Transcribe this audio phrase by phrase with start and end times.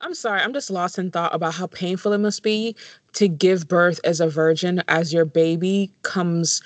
[0.00, 2.76] I'm sorry, I'm just lost in thought about how painful it must be
[3.14, 6.62] to give birth as a virgin as your baby comes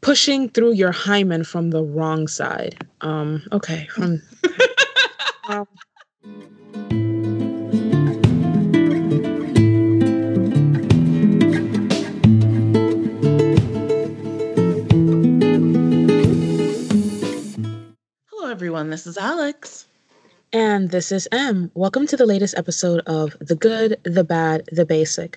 [0.00, 2.76] pushing through your hymen from the wrong side.
[3.00, 4.20] Um, okay, from
[5.48, 5.66] um,
[18.30, 18.90] Hello, everyone.
[18.90, 19.86] This is Alex.
[20.54, 21.72] And this is M.
[21.74, 25.36] Welcome to the latest episode of The Good, the Bad, the Basic.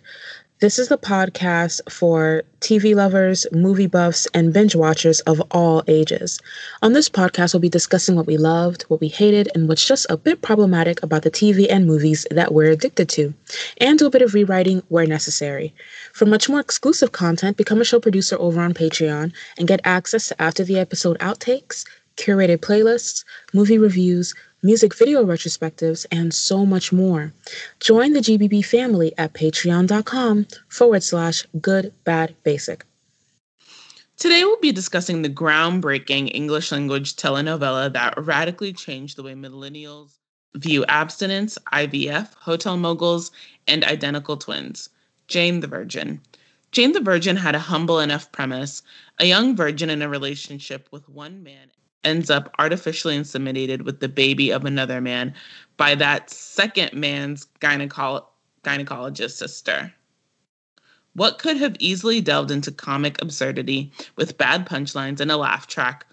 [0.60, 6.40] This is the podcast for TV lovers, movie buffs, and binge watchers of all ages.
[6.84, 10.06] On this podcast, we'll be discussing what we loved, what we hated, and what's just
[10.12, 13.34] a bit problematic about the TV and movies that we're addicted to,
[13.80, 15.74] and do a bit of rewriting where necessary.
[16.14, 20.28] For much more exclusive content, become a show producer over on Patreon and get access
[20.28, 21.86] to after the episode outtakes,
[22.18, 23.24] curated playlists,
[23.54, 24.34] movie reviews,
[24.68, 27.32] music video retrospectives, and so much more.
[27.80, 32.86] Join the GBB family at patreon.com forward slash good bad basic.
[34.18, 40.18] Today, we'll be discussing the groundbreaking English language telenovela that radically changed the way millennials
[40.54, 43.32] view abstinence, IVF, hotel moguls,
[43.68, 44.90] and identical twins
[45.30, 46.20] Jane the Virgin.
[46.74, 48.82] Jane the Virgin had a humble enough premise
[49.18, 51.72] a young virgin in a relationship with one man
[52.04, 55.34] ends up artificially inseminated with the baby of another man
[55.78, 58.26] by that second man's gynecolo-
[58.64, 59.94] gynecologist sister.
[61.14, 66.06] What could have easily delved into comic absurdity with bad punchlines and a laugh track,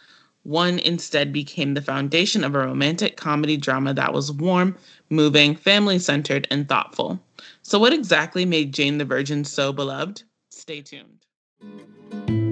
[0.44, 4.76] one instead became the foundation of a romantic comedy drama that was warm,
[5.10, 7.20] moving, family centered, and thoughtful.
[7.62, 10.22] So, what exactly made Jane the Virgin so beloved?
[10.50, 12.43] Stay tuned.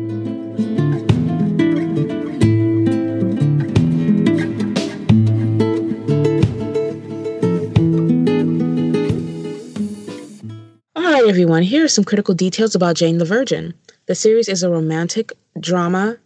[11.23, 11.63] Hi, everyone.
[11.63, 13.75] Here are some critical details about Jane the Virgin.
[14.07, 16.17] The series is a romantic drama,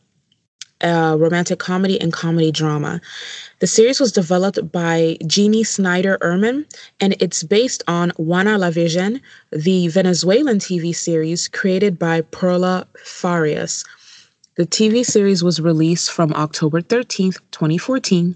[0.80, 3.02] uh, romantic comedy, and comedy drama.
[3.58, 6.64] The series was developed by Jennie Snyder Urman,
[6.98, 9.20] and it's based on Juana la Virgen,
[9.52, 13.84] the Venezuelan TV series created by Perla Farias.
[14.56, 18.34] The TV series was released from October 13th, 2014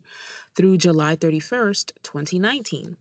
[0.55, 2.99] through July 31st, 2019.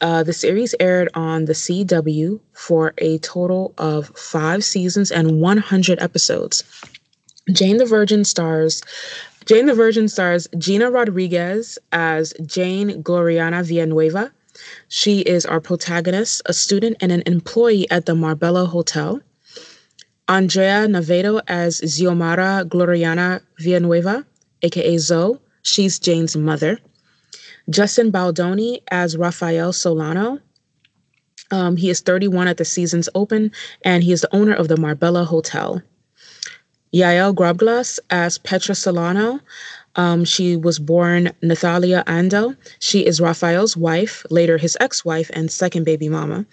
[0.00, 6.00] Uh, the series aired on the CW for a total of five seasons and 100
[6.00, 6.64] episodes.
[7.52, 8.82] Jane the Virgin stars
[9.46, 14.32] Jane the Virgin stars Gina Rodriguez as Jane Gloriana Villanueva.
[14.88, 19.20] She is our protagonist, a student and an employee at the Marbella Hotel.
[20.26, 24.26] Andrea Navedo as Xiomara Gloriana Villanueva,
[24.62, 25.38] aka Zoe.
[25.62, 26.80] She's Jane's mother.
[27.68, 30.38] Justin Baldoni as Rafael Solano.
[31.50, 34.76] Um, he is 31 at the season's open, and he is the owner of the
[34.76, 35.82] Marbella Hotel.
[36.94, 39.40] Yael Grobglas as Petra Solano.
[39.96, 42.56] Um, she was born Nathalia Ando.
[42.80, 46.46] She is Rafael's wife, later his ex-wife and second baby mama.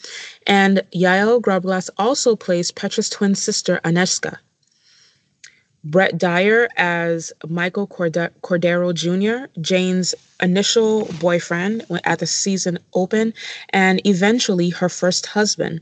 [0.47, 4.37] And Yael Grobglas also plays Petra's twin sister, Anezka.
[5.85, 13.33] Brett Dier as Michael Cordero Jr., Jane's initial boyfriend at the season open,
[13.69, 15.81] and eventually her first husband.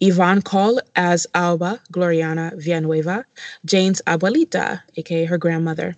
[0.00, 3.26] Yvonne Coll as Alba Gloriana Villanueva,
[3.64, 5.96] Jane's abuelita, aka her grandmother.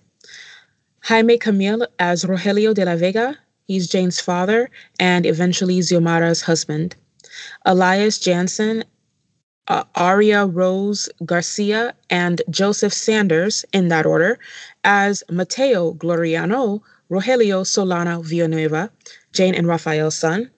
[1.01, 4.69] Jaime Camil as Rogelio de la Vega, he's Jane's father
[4.99, 6.95] and eventually Xiomara's husband.
[7.65, 8.83] Elias Janssen
[9.67, 14.39] uh, Aria Rose Garcia and Joseph Sanders, in that order,
[14.83, 18.91] as Mateo Gloriano, Rogelio Solano Villanueva,
[19.31, 20.49] Jane and Rafael's son.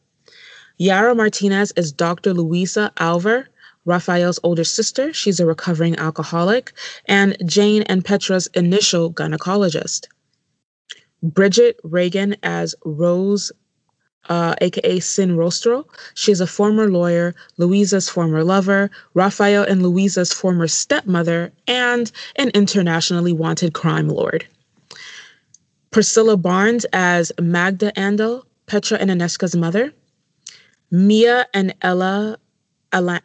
[0.78, 2.34] Yara Martinez is Dr.
[2.34, 3.46] Luisa Alver,
[3.86, 5.14] Rafael's older sister.
[5.14, 6.74] She's a recovering alcoholic,
[7.06, 10.08] and Jane and Petra's initial gynecologist.
[11.22, 13.52] Bridget Reagan as Rose
[14.30, 15.85] uh, aka Sin Rostro.
[16.14, 23.34] She's a former lawyer, Louisa's former lover, Rafael and Louisa's former stepmother, and an internationally
[23.34, 24.46] wanted crime lord.
[25.91, 29.94] Priscilla Barnes as Magda Andel, Petra and Anezka's mother.
[30.91, 32.38] Mia and Ella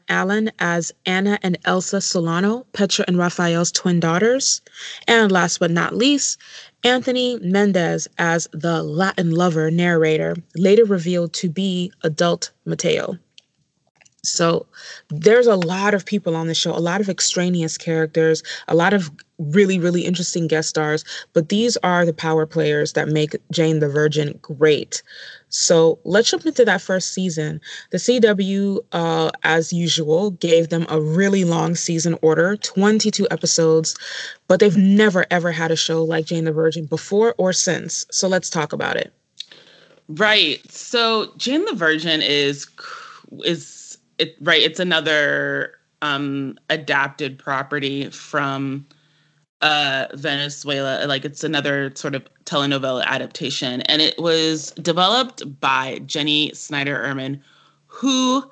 [0.08, 4.60] Allen as Anna and Elsa Solano, Petra and Rafael's twin daughters.
[5.06, 6.38] And last but not least,
[6.82, 13.18] Anthony Mendez as the Latin lover narrator, later revealed to be adult Mateo.
[14.22, 14.66] So
[15.08, 18.92] there's a lot of people on the show, a lot of extraneous characters, a lot
[18.92, 23.78] of really, really interesting guest stars, but these are the power players that make Jane
[23.78, 25.02] the Virgin great.
[25.50, 27.60] So let's jump into that first season.
[27.90, 33.96] The CW, uh, as usual, gave them a really long season order 22 episodes,
[34.48, 38.06] but they've never, ever had a show like Jane the Virgin before or since.
[38.10, 39.12] So let's talk about it.
[40.08, 40.60] Right.
[40.70, 42.66] So Jane the Virgin is,
[43.44, 44.62] is it, right.
[44.62, 48.86] It's another um, adapted property from
[49.62, 51.06] uh, Venezuela.
[51.06, 53.82] Like it's another sort of telenovela adaptation.
[53.82, 57.40] And it was developed by Jennie Snyder Urman,
[57.86, 58.44] who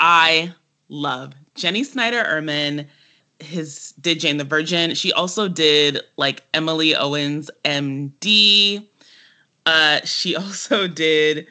[0.00, 0.52] I
[0.88, 1.32] love.
[1.54, 2.86] Jennie Snyder Urman
[3.38, 4.94] his did Jane the Virgin.
[4.94, 8.86] She also did like Emily Owens MD.
[9.66, 11.46] Uh, she also did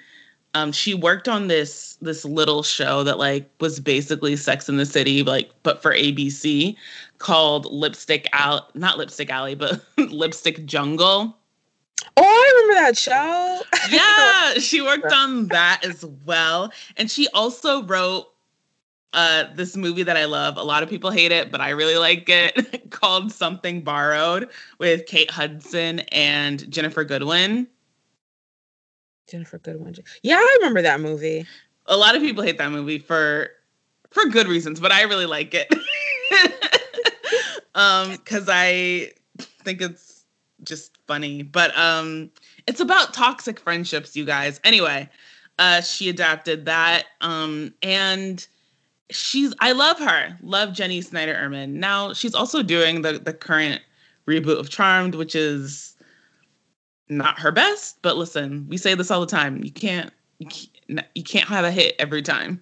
[0.55, 4.85] um, she worked on this this little show that like was basically Sex in the
[4.85, 6.77] City, like but for ABC,
[7.17, 11.37] called Lipstick Alley, not Lipstick Alley, but Lipstick Jungle.
[12.17, 13.61] Oh, I remember that show.
[13.89, 18.27] yeah, she worked on that as well, and she also wrote
[19.15, 20.57] uh, this movie that I love.
[20.57, 22.89] A lot of people hate it, but I really like it.
[22.91, 27.67] called Something Borrowed with Kate Hudson and Ginnifer Goodwin.
[29.31, 29.95] Ginnifer Goodwin.
[30.21, 31.45] Yeah, I remember that movie.
[31.87, 33.49] A lot of people hate that movie for
[34.11, 35.73] for good reasons, but I really like it.
[37.75, 39.11] Um cuz I
[39.63, 40.25] think it's
[40.63, 41.43] just funny.
[41.43, 42.31] But um
[42.67, 44.59] it's about toxic friendships, you guys.
[44.63, 45.09] Anyway,
[45.59, 48.47] uh she adapted that um and
[49.11, 50.37] she's I love her.
[50.41, 51.73] Love Jennie Snyder Urman.
[51.73, 53.81] Now, she's also doing the the current
[54.27, 55.95] reboot of Charmed, which is
[57.09, 59.63] not her best, but listen, we say this all the time.
[59.63, 62.61] You can't, you can't have a hit every time.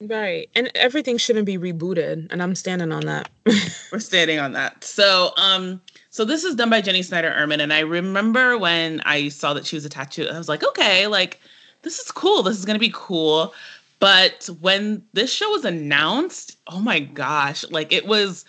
[0.00, 0.50] Right.
[0.54, 3.30] And everything shouldn't be rebooted, and I'm standing on that.
[3.92, 4.84] We're standing on that.
[4.84, 9.28] So, um so this is done by Jennie Snyder Urman and I remember when I
[9.28, 11.40] saw that she was attached to it, I was like, "Okay, like
[11.82, 12.42] this is cool.
[12.42, 13.54] This is to be cool."
[13.98, 18.44] But when this show was announced, oh my gosh, like it was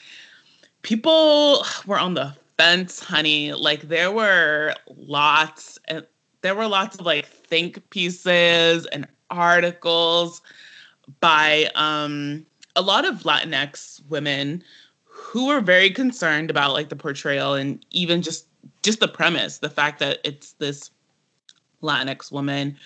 [0.81, 3.53] people were on the fence, honey.
[3.53, 6.05] Like there were lots and
[6.41, 10.41] there were lots of like think pieces and articles
[11.19, 12.45] by um
[12.75, 14.63] a lot of Latinx women
[15.05, 18.45] who were very concerned about like the portrayal and even just
[18.83, 20.91] just the premise, the fact that it's this
[21.81, 22.77] Latinx woman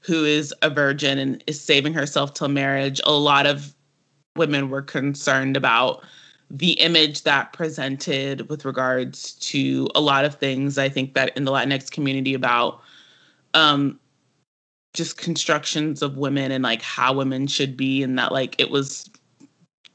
[0.00, 3.00] who is a virgin and is saving herself till marriage.
[3.04, 3.74] A lot of
[4.36, 6.02] women were concerned about
[6.50, 11.44] the image that presented with regards to a lot of things i think that in
[11.44, 12.80] the latinx community about
[13.54, 13.98] um
[14.92, 19.08] just constructions of women and like how women should be and that like it was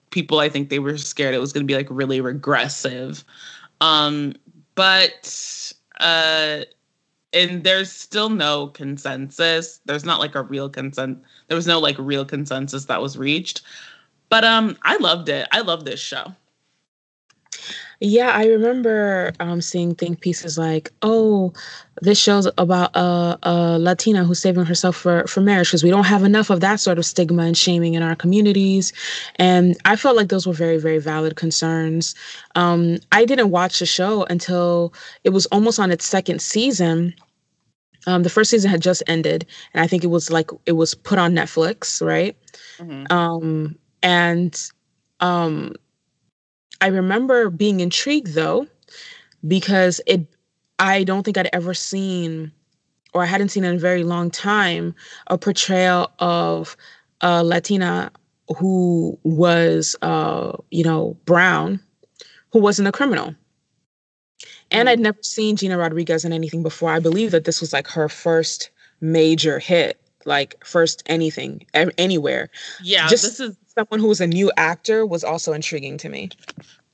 [0.09, 3.23] people i think they were scared it was going to be like really regressive.
[3.81, 4.33] Um
[4.75, 6.61] but uh
[7.33, 9.81] and there's still no consensus.
[9.83, 13.61] There's not like a real consent there was no like real consensus that was reached.
[14.29, 15.47] But um i loved it.
[15.51, 16.33] I love this show
[18.01, 21.53] yeah, I remember um, seeing think pieces like, "Oh,
[22.01, 26.05] this show's about a, a Latina who's saving herself for for marriage because we don't
[26.05, 28.91] have enough of that sort of stigma and shaming in our communities."
[29.37, 32.15] And I felt like those were very very valid concerns.
[32.55, 34.93] Um, I didn't watch the show until
[35.23, 37.13] it was almost on its second season.
[38.07, 40.93] Um, the first season had just ended, and I think it was like it was
[40.93, 42.35] put on Netflix, right?
[42.77, 43.11] Mm-hmm.
[43.11, 44.69] Um, and
[45.21, 45.73] um,
[46.81, 48.67] I remember being intrigued though,
[49.47, 50.27] because it
[50.79, 52.51] I don't think I'd ever seen
[53.13, 54.93] or I hadn't seen in a very long time
[55.27, 56.75] a portrayal of
[57.21, 58.11] a Latina
[58.57, 61.79] who was uh, you know, brown,
[62.51, 63.33] who wasn't a criminal.
[64.69, 64.89] And.
[64.89, 66.89] I'd never seen Gina Rodriguez in anything before.
[66.91, 72.49] I believe that this was like her first major hit, like first anything anywhere.
[72.83, 76.29] Yeah, Just, this is someone who was a new actor was also intriguing to me.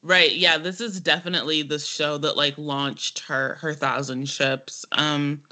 [0.01, 0.33] Right.
[0.35, 4.85] Yeah, this is definitely the show that like launched her her thousand ships.
[4.93, 5.43] Um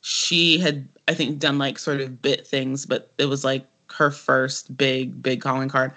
[0.00, 4.10] she had I think done like sort of bit things, but it was like her
[4.10, 5.92] first big big calling card.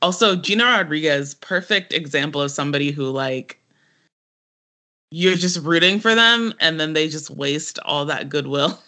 [0.00, 3.58] Also, Gina Rodriguez, perfect example of somebody who like
[5.10, 8.78] you're just rooting for them and then they just waste all that goodwill.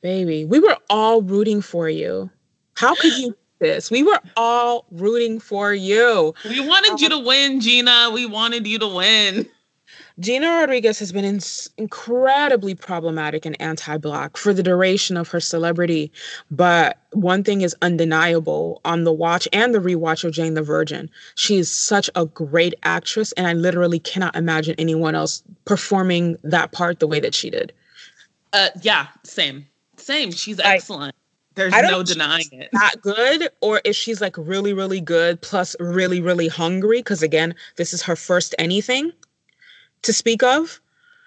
[0.00, 2.30] Baby, we were all rooting for you.
[2.74, 3.90] How could you this.
[3.90, 6.34] We were all rooting for you.
[6.44, 8.10] We wanted um, you to win, Gina.
[8.12, 9.48] We wanted you to win.
[10.20, 11.40] Gina Rodriguez has been in-
[11.76, 16.10] incredibly problematic and anti Black for the duration of her celebrity.
[16.50, 21.08] But one thing is undeniable on the watch and the rewatch of Jane the Virgin.
[21.36, 26.72] She is such a great actress, and I literally cannot imagine anyone else performing that
[26.72, 27.72] part the way that she did.
[28.52, 29.66] Uh, yeah, same
[30.00, 30.30] same.
[30.32, 31.14] She's excellent.
[31.58, 32.70] There's no denying it.
[32.72, 37.54] Not good, or if she's like really, really good, plus really, really hungry, because again,
[37.76, 39.12] this is her first anything
[40.02, 40.80] to speak of.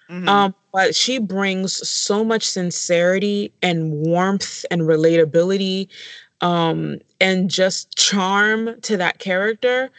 [0.09, 0.29] Mm-hmm.
[0.29, 5.88] Um, but she brings so much sincerity and warmth and relatability
[6.41, 9.89] um, and just charm to that character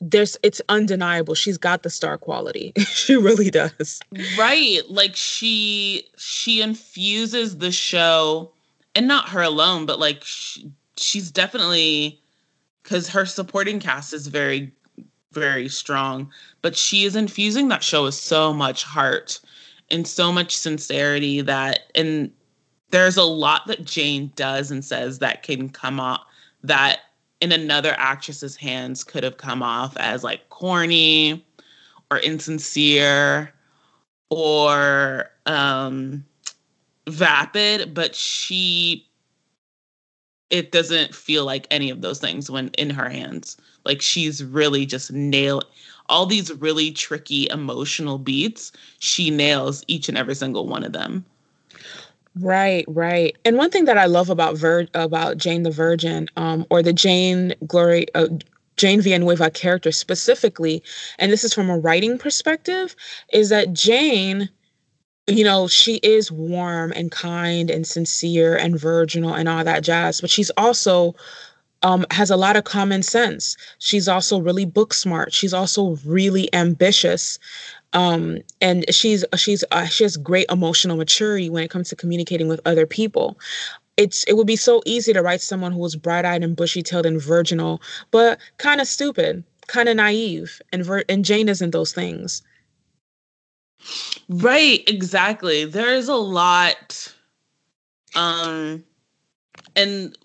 [0.00, 3.98] there's it's undeniable she's got the star quality she really does
[4.38, 8.52] right like she she infuses the show
[8.98, 12.20] and not her alone but like she, she's definitely
[12.82, 14.72] because her supporting cast is very
[15.30, 16.28] very strong
[16.62, 19.40] but she is infusing that show with so much heart
[19.88, 22.32] and so much sincerity that and
[22.90, 26.22] there's a lot that Jane does and says that can come off
[26.64, 26.98] that
[27.40, 31.46] in another actress's hands could have come off as like corny
[32.10, 33.54] or insincere
[34.30, 36.24] or um
[37.08, 39.04] vapid but she
[40.50, 44.86] it doesn't feel like any of those things when in her hands like she's really
[44.86, 45.62] just nail
[46.08, 51.24] all these really tricky emotional beats she nails each and every single one of them
[52.40, 53.36] Right, right.
[53.44, 56.92] And one thing that I love about Vir- about Jane the Virgin, um, or the
[56.92, 58.28] Jane Glory, uh,
[58.76, 60.82] Jane Villanueva character specifically,
[61.18, 62.94] and this is from a writing perspective,
[63.32, 64.48] is that Jane,
[65.28, 70.20] you know, she is warm and kind and sincere and virginal and all that jazz,
[70.20, 71.14] but she's also
[71.82, 73.56] um, has a lot of common sense.
[73.78, 75.32] She's also really book smart.
[75.34, 77.38] She's also really ambitious
[77.94, 82.48] um, and she's she's uh, she has great emotional maturity when it comes to communicating
[82.48, 83.38] with other people
[83.98, 87.22] it's it would be so easy to write someone who was bright-eyed and bushy-tailed and
[87.22, 87.82] virginal
[88.12, 92.42] but kind of stupid kind of naive and ver- and jane isn't those things
[94.28, 97.12] right exactly there's a lot
[98.14, 98.82] um
[99.76, 100.16] and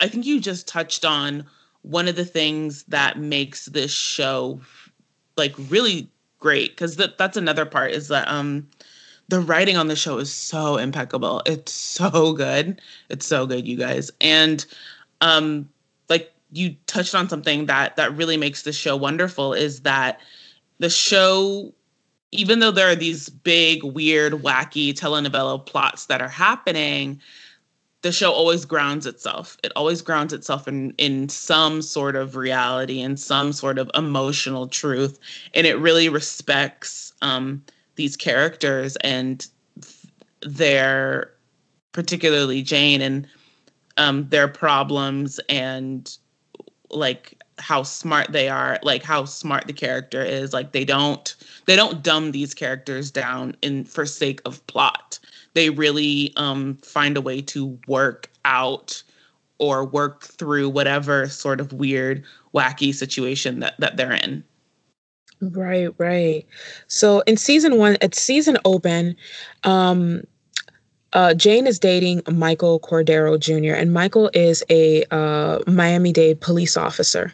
[0.00, 1.44] i think you just touched on
[1.82, 4.60] one of the things that makes this show
[5.36, 8.68] like really great because that that's another part is that um
[9.28, 11.42] the writing on the show is so impeccable.
[11.44, 12.80] It's so good.
[13.10, 14.10] It's so good, you guys.
[14.20, 14.64] And
[15.20, 15.68] um
[16.08, 20.20] like you touched on something that that really makes the show wonderful is that
[20.78, 21.72] the show
[22.30, 27.20] even though there are these big weird wacky telenovela plots that are happening
[28.02, 29.56] the show always grounds itself.
[29.64, 34.68] It always grounds itself in in some sort of reality and some sort of emotional
[34.68, 35.18] truth,
[35.54, 37.62] and it really respects um,
[37.96, 39.46] these characters and
[40.42, 41.32] their,
[41.92, 43.26] particularly Jane and
[43.96, 46.16] um, their problems and
[46.90, 50.52] like how smart they are, like how smart the character is.
[50.52, 51.34] Like they don't
[51.66, 55.18] they don't dumb these characters down in for sake of plot
[55.58, 59.02] they really um, find a way to work out
[59.58, 64.44] or work through whatever sort of weird, wacky situation that, that they're in.
[65.40, 66.46] Right, right.
[66.86, 69.16] So in season one, at season open,
[69.64, 70.22] um,
[71.12, 76.76] uh, Jane is dating Michael Cordero Jr., and Michael is a uh, Miami Dade police
[76.76, 77.32] officer.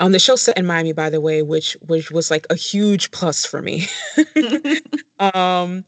[0.00, 3.10] Um, the show set in Miami, by the way, which which was like a huge
[3.10, 3.86] plus for me.
[5.20, 5.84] um,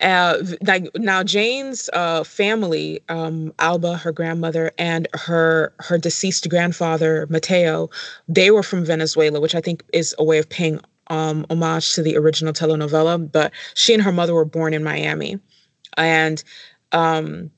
[0.00, 7.26] uh, like now jane's uh, family um, alba her grandmother and her her deceased grandfather
[7.28, 7.90] mateo
[8.26, 12.02] they were from venezuela which i think is a way of paying um, homage to
[12.02, 15.38] the original telenovela but she and her mother were born in miami
[15.96, 16.42] and
[16.92, 17.50] um,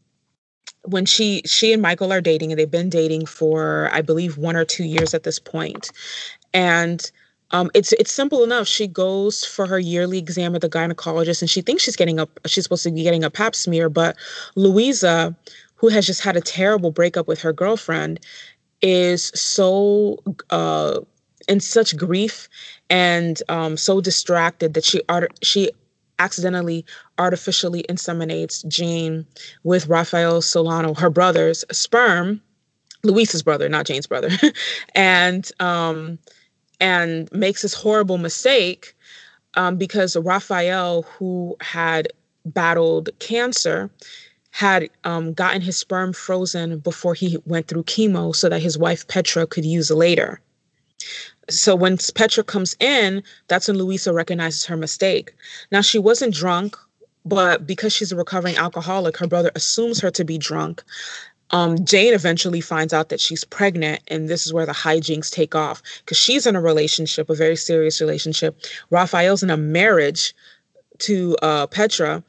[0.84, 4.56] when she she and michael are dating and they've been dating for i believe one
[4.56, 5.90] or two years at this point
[6.54, 7.10] and
[7.52, 8.66] um, it's it's simple enough.
[8.66, 12.26] She goes for her yearly exam at the gynecologist, and she thinks she's getting a
[12.46, 13.88] she's supposed to be getting a Pap smear.
[13.88, 14.16] But
[14.56, 15.36] Louisa,
[15.76, 18.20] who has just had a terrible breakup with her girlfriend,
[18.80, 20.18] is so
[20.50, 21.00] uh,
[21.46, 22.48] in such grief
[22.88, 25.02] and um, so distracted that she
[25.42, 25.70] she
[26.18, 26.84] accidentally
[27.18, 29.26] artificially inseminates Jane
[29.64, 32.40] with Rafael Solano, her brother's sperm,
[33.04, 34.30] Luisa's brother, not Jane's brother,
[34.94, 36.18] and um,
[36.80, 38.94] and makes this horrible mistake
[39.54, 42.08] um, because Rafael, who had
[42.44, 43.90] battled cancer,
[44.50, 49.06] had um, gotten his sperm frozen before he went through chemo so that his wife
[49.08, 50.40] Petra could use later.
[51.60, 55.32] So when Petra comes in, that's when Luisa recognizes her mistake.
[55.70, 56.76] Now, she wasn't drunk,
[57.24, 60.82] but because she's a recovering alcoholic, her brother assumes her to be drunk
[61.52, 65.54] um, Jane eventually finds out that she's pregnant, and this is where the hijinks take
[65.54, 68.58] off because she's in a relationship, a very serious relationship.
[68.90, 70.34] Rafael's in a marriage
[70.98, 72.24] to uh, Petra,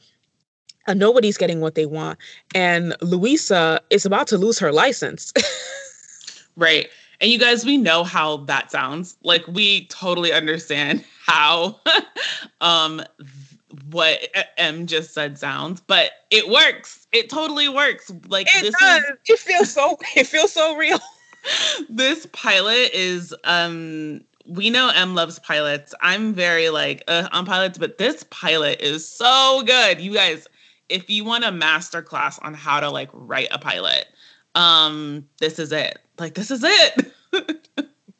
[0.87, 2.19] and nobody's getting what they want.
[2.53, 5.31] And Louisa is about to lose her license.
[6.57, 6.89] right.
[7.23, 9.15] And you guys, we know how that sounds.
[9.23, 11.79] Like we totally understand how
[12.61, 13.01] um
[13.89, 14.19] what
[14.57, 17.07] M just said sounds, but it works.
[17.13, 18.11] It totally works.
[18.27, 19.03] Like it this does.
[19.03, 20.99] Is, it feels so it feels so real.
[21.89, 25.95] this pilot is um we know M loves pilots.
[26.01, 30.01] I'm very like uh, on pilots, but this pilot is so good.
[30.01, 30.45] You guys,
[30.89, 34.07] if you want a master class on how to like write a pilot,
[34.55, 35.99] um, this is it.
[36.19, 37.12] Like this is it.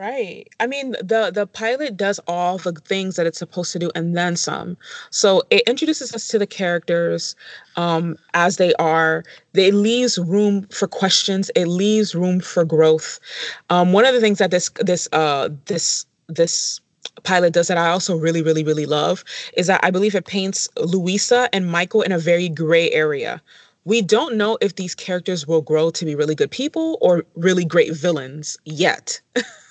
[0.04, 0.50] Right.
[0.60, 4.18] I mean, the the pilot does all the things that it's supposed to do and
[4.18, 4.76] then some.
[5.12, 7.38] So it introduces us to the characters
[7.78, 9.24] um, as they are.
[9.54, 11.50] It leaves room for questions.
[11.56, 13.22] It leaves room for growth.
[13.70, 16.82] Um, one of the things that this this uh, this this
[17.24, 19.24] pilot does that I also really, really, really love
[19.56, 23.42] is that I believe it paints Louisa and Michael in a very gray area.
[23.86, 27.64] We don't know if these characters will grow to be really good people or really
[27.64, 29.22] great villains yet.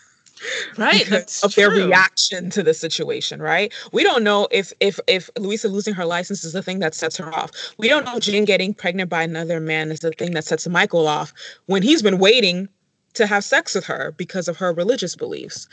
[0.79, 1.63] right that's of true.
[1.63, 6.05] their reaction to the situation right we don't know if if if louisa losing her
[6.05, 9.23] license is the thing that sets her off we don't know jane getting pregnant by
[9.23, 11.33] another man is the thing that sets michael off
[11.67, 12.69] when he's been waiting
[13.15, 15.69] to have sex with her because of her religious beliefs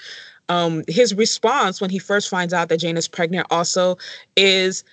[0.50, 3.98] um his response when he first finds out that jane is pregnant also
[4.36, 4.84] is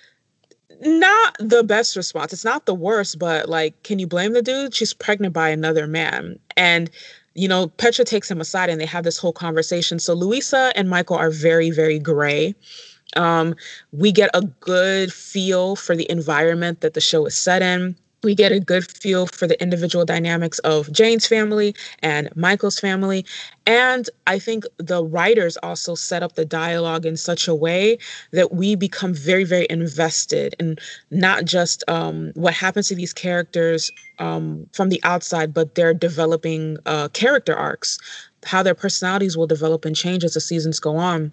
[0.81, 2.33] not the best response.
[2.33, 4.73] It's not the worst, but like, can you blame the dude?
[4.73, 6.39] She's pregnant by another man.
[6.55, 6.89] And
[7.37, 9.99] you know, Petra takes him aside and they have this whole conversation.
[9.99, 12.55] So Louisa and Michael are very, very gray.
[13.15, 13.55] Um,
[13.91, 18.33] we get a good feel for the environment that the show is set in we
[18.35, 23.25] get a good feel for the individual dynamics of Jane's family and Michael's family.
[23.65, 27.97] And I think the writers also set up the dialogue in such a way
[28.31, 30.77] that we become very, very invested in
[31.11, 36.77] not just um, what happens to these characters um, from the outside, but their developing
[36.85, 37.99] uh, character arcs,
[38.45, 41.31] how their personalities will develop and change as the seasons go on.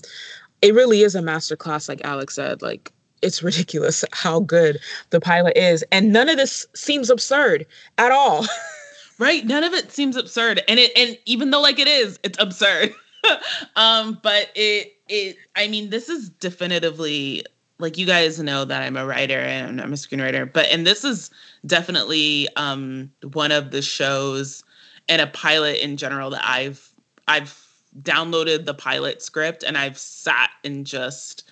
[0.61, 2.63] It really is a masterclass, like Alex said.
[2.63, 2.93] Like
[3.25, 4.79] it's ridiculous how good
[5.11, 5.85] the pilot is.
[5.91, 7.67] And none of this seems absurd
[7.99, 8.47] at all.
[9.19, 9.45] right.
[9.45, 10.63] None of it seems absurd.
[10.69, 12.95] And it and even though like it is, it's absurd.
[13.77, 17.45] um, but it it I mean, this is definitively
[17.79, 21.05] like you guys know that I'm a writer and I'm a screenwriter, but and this
[21.05, 21.31] is
[21.67, 24.63] definitely um one of the shows
[25.09, 26.93] and a pilot in general that I've
[27.27, 27.61] I've
[28.03, 31.49] downloaded the pilot script and I've sat and just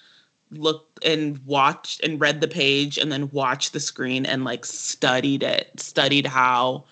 [0.53, 5.43] looked and watched and read the page and then watched the screen and like studied
[5.43, 6.85] it, studied how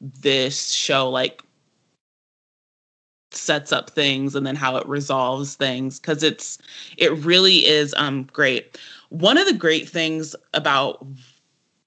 [0.00, 1.42] this show like
[3.32, 6.58] sets up things and then how it resolves things because it's
[6.96, 8.78] it really is um great.
[9.10, 11.06] One of the great things about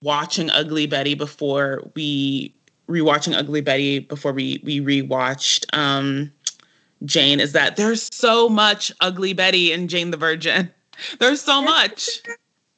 [0.01, 2.53] watching Ugly Betty before we
[2.87, 6.31] rewatching Ugly Betty before we we rewatched um
[7.05, 10.69] Jane is that there's so much Ugly Betty in Jane the Virgin.
[11.19, 12.21] There's so much.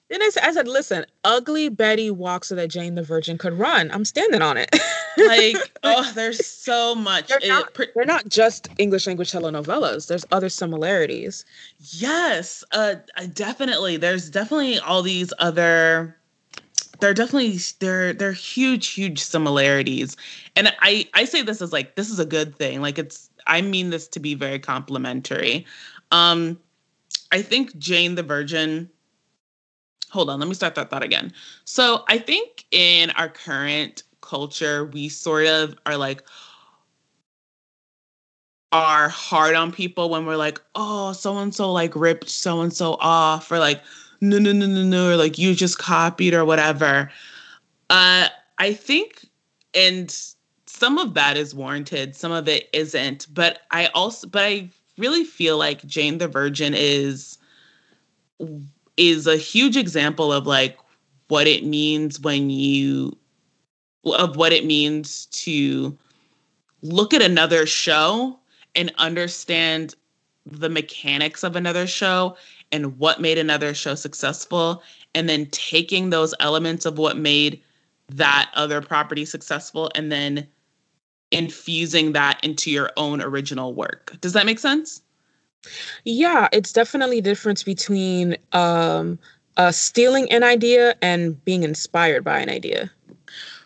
[0.10, 3.90] Then I said, listen, ugly Betty walks so that Jane the Virgin could run.
[3.92, 4.70] I'm standing on it.
[5.18, 7.28] like, oh, there's so much.
[7.28, 10.08] They're, it, not, they're not just English language telenovelas.
[10.08, 11.46] There's other similarities.
[11.80, 12.96] Yes, uh,
[13.34, 13.98] definitely.
[13.98, 16.16] There's definitely all these other.
[17.00, 20.16] There are definitely there there are huge huge similarities,
[20.56, 22.82] and I I say this as like this is a good thing.
[22.82, 25.66] Like it's I mean this to be very complimentary.
[26.12, 26.60] Um,
[27.32, 28.90] I think Jane the Virgin.
[30.10, 31.32] Hold on, let me start that thought again.
[31.64, 36.24] So I think in our current culture, we sort of are like,
[38.74, 42.74] are hard on people when we're like, oh, so and so like ripped so and
[42.74, 43.82] so off, or like,
[44.22, 47.10] no, no, no, no, no, or like you just copied or whatever.
[47.90, 49.26] Uh, I think,
[49.74, 50.16] and
[50.66, 53.28] some of that is warranted, some of it isn't.
[53.34, 57.38] But I also, but I really feel like Jane the Virgin is
[58.98, 60.78] is a huge example of like
[61.28, 63.18] what it means when you
[64.06, 65.98] of what it means to
[66.82, 68.38] look at another show
[68.76, 69.96] and understand
[70.46, 72.36] the mechanics of another show
[72.72, 74.82] and what made another show successful
[75.14, 77.62] and then taking those elements of what made
[78.10, 80.48] that other property successful and then
[81.32, 84.16] infusing that into your own original work.
[84.22, 85.02] Does that make sense?
[86.06, 89.20] Yeah, it's definitely the difference between um,
[89.58, 92.92] uh, stealing an idea and being inspired by an idea.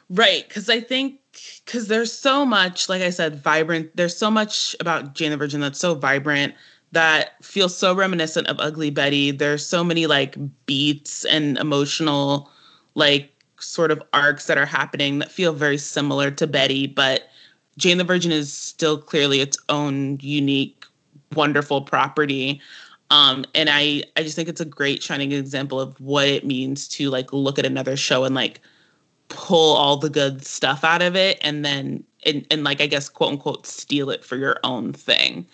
[0.09, 1.19] Right, because I think
[1.65, 3.95] because there's so much, like I said, vibrant.
[3.95, 6.53] There's so much about Jane the Virgin that's so vibrant
[6.91, 9.31] that feels so reminiscent of Ugly Betty.
[9.31, 12.49] There's so many like beats and emotional
[12.93, 17.29] like sort of arcs that are happening that feel very similar to Betty, but
[17.77, 20.85] Jane the Virgin is still clearly its own unique,
[21.33, 22.61] wonderful property.
[23.11, 26.87] Um, and I, I just think it's a great shining example of what it means
[26.89, 28.61] to like look at another show and like
[29.29, 33.09] pull all the good stuff out of it and then and, and like I guess
[33.09, 35.45] quote unquote steal it for your own thing.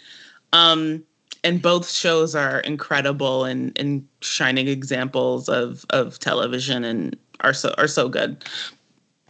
[0.54, 1.04] Um,
[1.44, 7.74] and both shows are incredible and, and shining examples of of television and are so
[7.78, 8.44] are so good.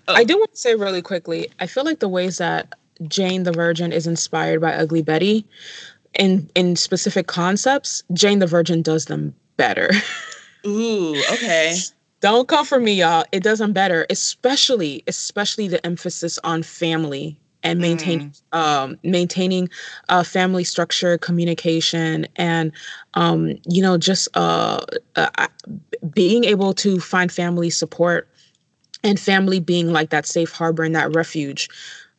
[0.07, 0.15] Oh.
[0.15, 2.73] I do want to say really quickly, I feel like the ways that
[3.07, 5.45] Jane the Virgin is inspired by Ugly Betty
[6.17, 9.89] in in specific concepts, Jane the Virgin does them better.
[10.65, 11.75] Ooh, okay.
[12.21, 13.25] Don't come for me, y'all.
[13.31, 18.57] It does them better, especially especially the emphasis on family and maintaining mm.
[18.57, 19.69] um, maintaining
[20.09, 22.71] uh, family structure, communication, and
[23.15, 24.85] um, you know just uh,
[25.15, 25.47] uh,
[26.13, 28.27] being able to find family support
[29.03, 31.69] and family being like that safe harbor and that refuge.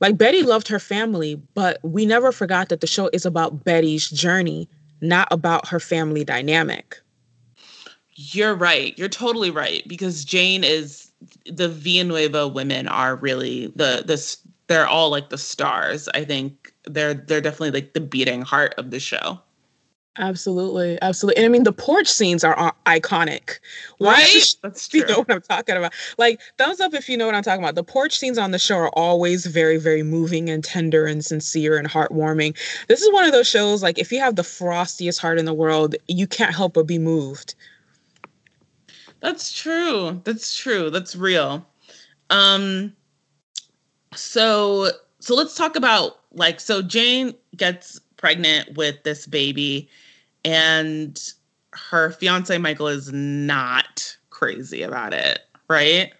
[0.02, 4.10] Like Betty loved her family, but we never forgot that the show is about Betty's
[4.10, 4.68] journey,
[5.00, 7.00] not about her family dynamic.
[8.16, 8.98] You're right.
[8.98, 11.12] You're totally right because Jane is
[11.46, 14.36] the Villanueva women are really the the
[14.66, 16.08] they're all like the stars.
[16.14, 19.38] I think they're they're definitely like the beating heart of the show.
[20.18, 21.38] Absolutely, absolutely.
[21.38, 23.58] And I mean, the porch scenes are uh, iconic.
[24.00, 24.44] Right?
[24.62, 25.00] That's true.
[25.00, 25.92] You know what I'm talking about.
[26.18, 27.76] Like, thumbs up if you know what I'm talking about.
[27.76, 31.78] The porch scenes on the show are always very, very moving and tender and sincere
[31.78, 32.58] and heartwarming.
[32.88, 35.54] This is one of those shows, like, if you have the frostiest heart in the
[35.54, 37.54] world, you can't help but be moved.
[39.20, 40.20] That's true.
[40.24, 40.90] That's true.
[40.90, 41.64] That's real.
[42.28, 42.92] Um,
[44.14, 49.88] so so let's talk about like so Jane gets pregnant with this baby
[50.44, 51.32] and
[51.72, 56.12] her fiance Michael is not crazy about it, right?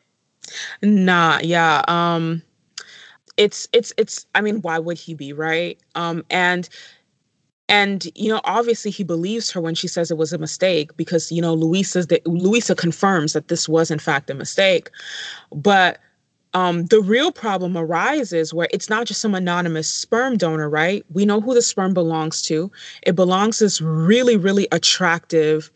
[0.83, 1.83] Nah, yeah.
[1.87, 2.43] Um
[3.37, 5.79] it's it's it's I mean, why would he be, right?
[5.95, 6.69] Um and
[7.69, 11.31] and you know obviously he believes her when she says it was a mistake because
[11.31, 14.91] you know Louisa that Louisa confirms that this was in fact a mistake.
[15.55, 16.01] But
[16.55, 21.05] um, the real problem arises where it's not just some anonymous sperm donor, right?
[21.11, 22.71] We know who the sperm belongs to.
[23.03, 25.71] It belongs to this really, really attractive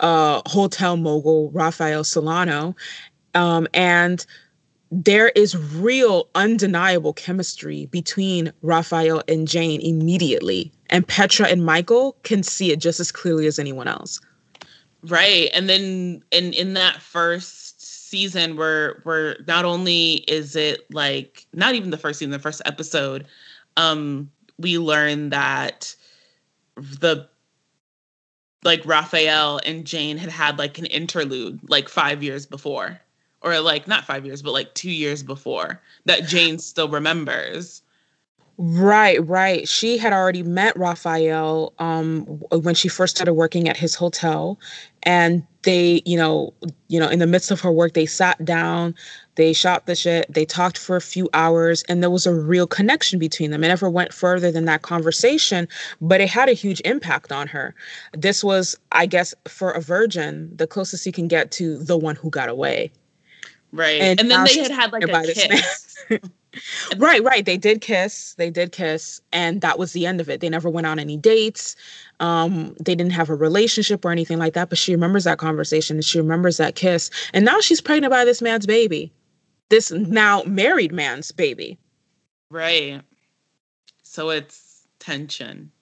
[0.00, 2.74] uh, hotel mogul, Rafael Solano.
[3.34, 4.24] Um, and
[4.90, 10.72] there is real, undeniable chemistry between Rafael and Jane immediately.
[10.90, 14.20] And Petra and Michael can see it just as clearly as anyone else.
[15.04, 15.50] Right.
[15.52, 17.61] And then in in that first
[18.12, 22.60] season where where not only is it like not even the first season, the first
[22.66, 23.26] episode,
[23.78, 25.96] um, we learn that
[26.76, 27.26] the
[28.64, 33.00] like Rafael and Jane had had like an interlude like five years before,
[33.40, 37.82] or like not five years, but like two years before that Jane still remembers.
[38.58, 39.66] Right, right.
[39.66, 44.60] She had already met Rafael um, when she first started working at his hotel,
[45.02, 46.52] and they, you know,
[46.88, 48.94] you know, in the midst of her work, they sat down,
[49.36, 52.66] they shot the shit, they talked for a few hours, and there was a real
[52.66, 53.64] connection between them.
[53.64, 55.68] It never went further than that conversation,
[56.00, 57.74] but it had a huge impact on her.
[58.12, 62.16] This was, I guess, for a virgin, the closest you can get to the one
[62.16, 62.92] who got away.
[63.72, 65.96] Right, and, and then they had had like a kiss.
[66.98, 67.44] right, right.
[67.44, 68.34] They did kiss.
[68.34, 70.40] They did kiss, and that was the end of it.
[70.40, 71.76] They never went on any dates.
[72.20, 74.68] Um, they didn't have a relationship or anything like that.
[74.68, 77.10] But she remembers that conversation and she remembers that kiss.
[77.32, 79.12] And now she's pregnant by this man's baby,
[79.70, 81.78] this now married man's baby.
[82.50, 83.00] Right.
[84.02, 85.72] So it's tension.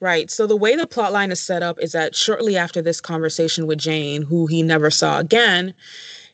[0.00, 0.30] Right.
[0.30, 3.66] So the way the plot line is set up is that shortly after this conversation
[3.66, 5.72] with Jane, who he never saw again,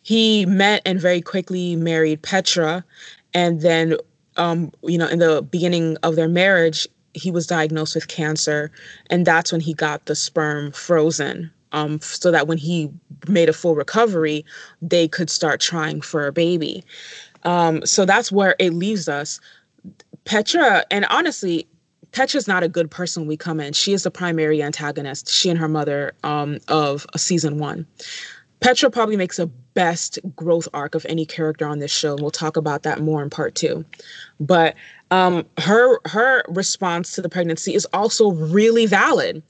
[0.03, 2.85] he met and very quickly married Petra
[3.35, 3.97] and then
[4.37, 8.71] um, you know in the beginning of their marriage he was diagnosed with cancer
[9.11, 12.91] and that's when he got the sperm frozen um, so that when he
[13.29, 14.45] made a full recovery
[14.81, 16.85] they could start trying for a baby
[17.45, 19.41] um, so that's where it leaves us
[20.25, 21.67] petra and honestly
[22.15, 23.73] Petra's not a good person we come in.
[23.73, 27.87] She is the primary antagonist, she and her mother um, of season one.
[28.65, 32.13] Petra probably makes a best growth arc of any character on this show.
[32.13, 33.85] And we'll talk about that more in part two.
[34.41, 34.75] But
[35.11, 39.43] um, her her response to the pregnancy is also really valid.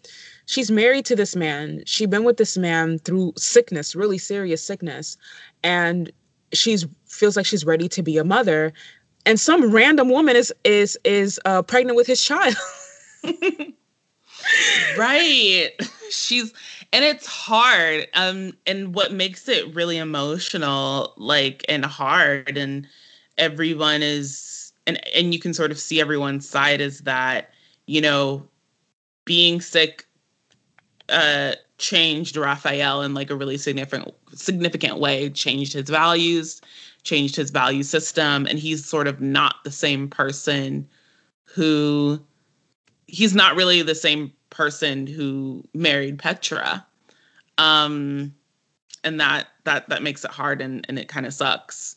[0.47, 1.85] She's married to this man.
[1.87, 5.17] She's been with this man through sickness, really serious sickness,
[5.63, 6.11] and
[6.53, 8.73] she's feels like she's ready to be a mother.
[9.27, 12.57] And some random woman is is is uh, pregnant with his child.
[14.99, 15.71] right.
[16.11, 16.53] She's
[16.95, 22.87] and it's hard um and what makes it really emotional like and hard and
[23.37, 27.51] everyone is and and you can sort of see everyone's side is that
[27.87, 28.47] you know
[29.25, 30.07] being sick
[31.09, 36.63] uh changed Rafael in like a really significant significant way changed his values
[37.03, 40.89] changed his value system and he's sort of not the same person
[41.43, 42.21] who
[43.09, 46.87] he's not really the same person who married Petra.
[47.59, 48.35] Um,
[49.03, 51.97] and that that that makes it hard and, and it kind of sucks.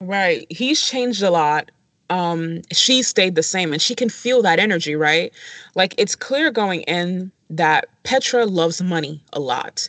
[0.00, 0.46] Right.
[0.50, 1.70] He's changed a lot.
[2.10, 5.32] Um, she stayed the same and she can feel that energy, right?
[5.74, 9.88] Like it's clear going in that Petra loves money a lot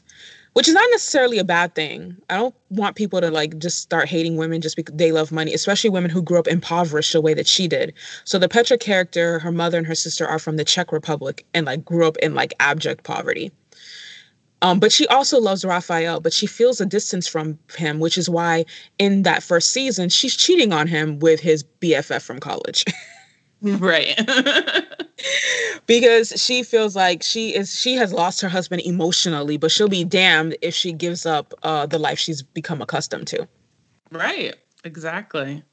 [0.54, 2.16] which is not necessarily a bad thing.
[2.30, 5.54] I don't want people to like just start hating women just because they love money,
[5.54, 7.94] especially women who grew up impoverished the way that she did.
[8.26, 11.66] So the Petra character, her mother and her sister are from the Czech Republic and
[11.66, 13.52] like grew up in like abject poverty.
[14.62, 18.30] Um, but she also loves Rafael, but she feels a distance from him, which is
[18.30, 18.66] why
[18.98, 22.84] in that first season she's cheating on him with his BFF from college.
[23.80, 24.20] right
[25.86, 30.04] because she feels like she is she has lost her husband emotionally but she'll be
[30.04, 33.48] damned if she gives up uh the life she's become accustomed to
[34.12, 35.64] right exactly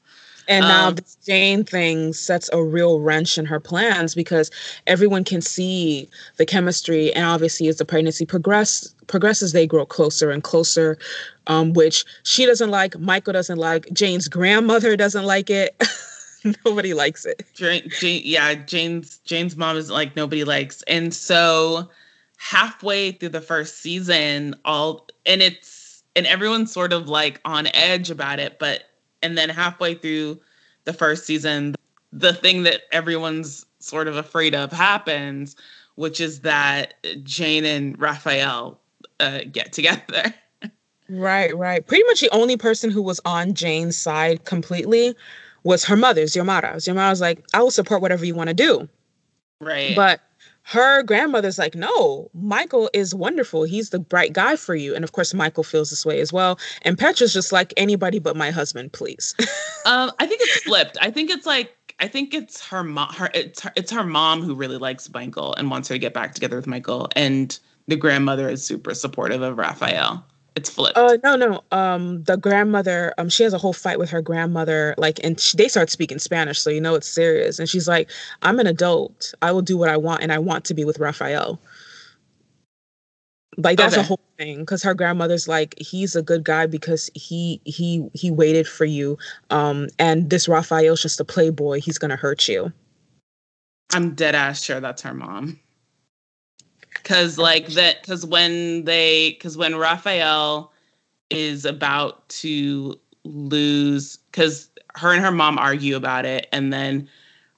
[0.47, 4.49] and now um, this Jane thing sets a real wrench in her plans because
[4.85, 10.31] everyone can see the chemistry, and obviously, as the pregnancy progress progresses, they grow closer
[10.31, 10.97] and closer.
[11.47, 15.81] Um, which she doesn't like, Michael doesn't like, Jane's grandmother doesn't like it.
[16.65, 17.43] nobody likes it.
[17.53, 21.89] Jane, Jane, yeah, Jane's Jane's mom is like nobody likes, and so
[22.37, 28.09] halfway through the first season, all and it's and everyone's sort of like on edge
[28.09, 28.83] about it, but
[29.21, 30.39] and then halfway through
[30.85, 31.75] the first season,
[32.11, 35.55] the thing that everyone's sort of afraid of happens,
[35.95, 38.79] which is that Jane and Rafael
[39.19, 40.33] uh, get together.
[41.09, 41.87] Right, right.
[41.87, 45.15] Pretty much the only person who was on Jane's side completely
[45.67, 46.75] was her mother's Xiomara.
[46.75, 48.87] Xiomara was like, I will support whatever you want to do.
[49.59, 49.93] Right.
[49.95, 50.21] But
[50.63, 53.63] her grandmother's like, no, Michael is wonderful.
[53.63, 54.95] He's the bright guy for you.
[54.95, 56.57] And of course, Michael feels this way as well.
[56.83, 59.35] And Petra's just like, anybody but my husband, please.
[59.85, 60.97] um, I think it's flipped.
[61.01, 63.13] I think it's like, I think it's her mom.
[63.13, 66.13] Her it's her, it's her mom who really likes Michael and wants her to get
[66.13, 70.23] back together with Michael, and the grandmother is super supportive of Rafael.
[70.57, 70.97] It's flipped.
[70.97, 71.61] Uh, no, no.
[71.71, 75.55] Um, the grandmother, um, she has a whole fight with her grandmother, like, and she,
[75.55, 77.59] they start speaking Spanish, so you know it's serious.
[77.59, 78.09] And she's like,
[78.41, 79.35] "I'm an adult.
[79.43, 81.59] I will do what I want, and I want to be with Rafael."
[83.57, 84.01] Like that's okay.
[84.01, 88.31] a whole thing because her grandmother's like, "He's a good guy because he he he
[88.31, 89.19] waited for you,
[89.51, 91.81] um, and this Rafael's just a playboy.
[91.81, 92.73] He's gonna hurt you."
[93.93, 95.59] I'm dead ass sure that's her mom
[97.01, 100.71] because like that because when they because when rafael
[101.29, 107.07] is about to lose because her and her mom argue about it and then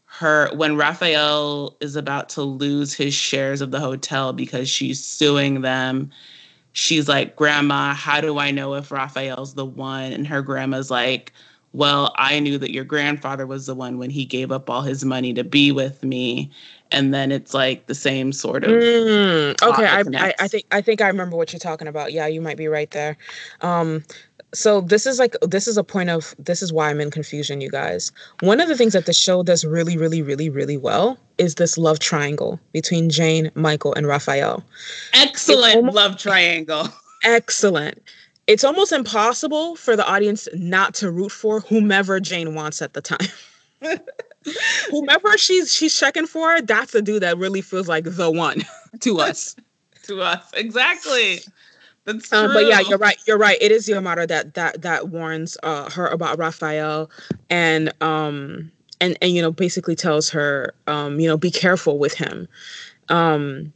[0.05, 5.61] her when rafael is about to lose his shares of the hotel because she's suing
[5.61, 6.09] them
[6.73, 10.11] she's like grandma how do i know if rafael's the one?
[10.11, 11.31] And her grandma's like
[11.73, 15.05] well i knew that your grandfather was the one when he gave up all his
[15.05, 16.51] money to be with me
[16.91, 20.81] and then it's like the same sort of mm, okay I, I, I think i
[20.81, 22.11] think i remember what you're talking about.
[22.11, 23.17] Yeah you might be right there.
[23.61, 24.03] Um
[24.51, 27.61] so this is like this is a point of this is why i'm in confusion
[27.61, 28.11] you guys.
[28.41, 31.77] One of the things that the show does really really really really well is this
[31.77, 34.63] love triangle between jane michael and rafael.
[35.13, 36.87] Excellent almost, love triangle.
[37.23, 38.01] Excellent.
[38.47, 43.01] It's almost impossible for the audience not to root for whomever jane wants at the
[43.01, 43.27] time
[44.91, 48.63] whomever she's she's checking for, that's the dude that really feels like the one
[49.01, 49.55] to us.
[50.03, 51.39] to us, exactly.
[52.05, 52.39] That's true.
[52.39, 53.17] Um, but yeah, you're right.
[53.27, 53.57] You're right.
[53.61, 57.09] It is Xiomara that that that warns uh, her about Rafael,
[57.49, 58.71] and um
[59.01, 62.47] and and you know basically tells her um you know be careful with him.
[63.09, 63.73] Um,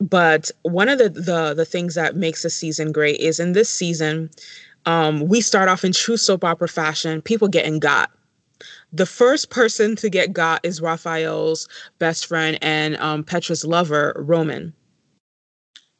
[0.00, 3.68] but one of the the the things that makes the season great is in this
[3.68, 4.30] season,
[4.86, 7.20] um, we start off in true soap opera fashion.
[7.22, 8.10] People getting got
[8.92, 14.72] the first person to get got is Rafael's best friend and um, Petra's lover, Roman.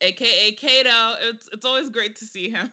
[0.01, 1.17] AKA Cato.
[1.21, 2.73] It's it's always great to see him.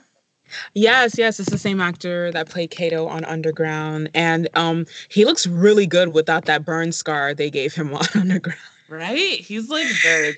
[0.74, 5.48] Yes, yes, it's the same actor that played Cato on Underground, and um, he looks
[5.48, 8.60] really good without that burn scar they gave him on Underground.
[8.88, 9.40] Right?
[9.40, 10.36] He's like very.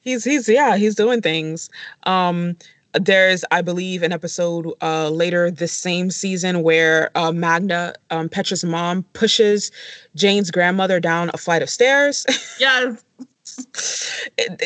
[0.00, 1.70] he's he's yeah, he's doing things.
[2.02, 2.56] Um,
[3.00, 8.64] there's i believe an episode uh, later this same season where uh, magda um, petra's
[8.64, 9.70] mom pushes
[10.14, 12.24] jane's grandmother down a flight of stairs
[12.60, 13.02] yes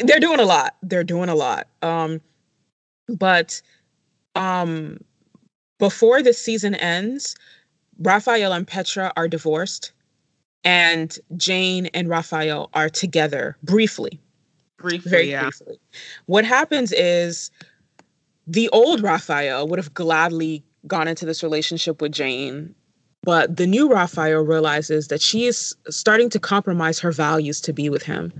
[0.04, 0.76] they're doing a lot.
[0.82, 1.66] They're doing a lot.
[1.82, 2.20] Um,
[3.08, 3.60] but
[4.34, 4.98] um,
[5.78, 7.36] before the season ends,
[7.98, 9.92] Rafael and Petra are divorced,
[10.64, 14.18] and Jane and Rafael are together briefly.
[14.78, 15.42] Briefly, Very yeah.
[15.42, 15.78] briefly.
[16.26, 17.50] What happens is
[18.50, 22.74] the old Rafael would have gladly gone into this relationship with Jane,
[23.22, 27.88] but the new Rafael realizes that she is starting to compromise her values to be
[27.88, 28.32] with him.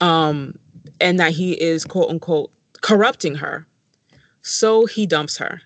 [0.00, 0.58] Um,
[1.00, 3.66] and that he is quote unquote corrupting her.
[4.42, 5.62] So he dumps her.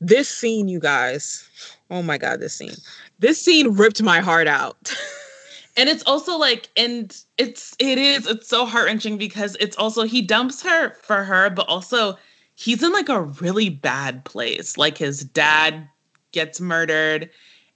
[0.00, 1.48] This scene, you guys,
[1.90, 2.74] oh my god, this scene.
[3.20, 4.92] This scene ripped my heart out.
[5.76, 10.22] and it's also like and it's it is it's so heart-wrenching because it's also he
[10.22, 12.18] dumps her for her but also
[12.60, 14.76] he's in like a really bad place.
[14.76, 15.88] Like his dad
[16.32, 17.30] gets murdered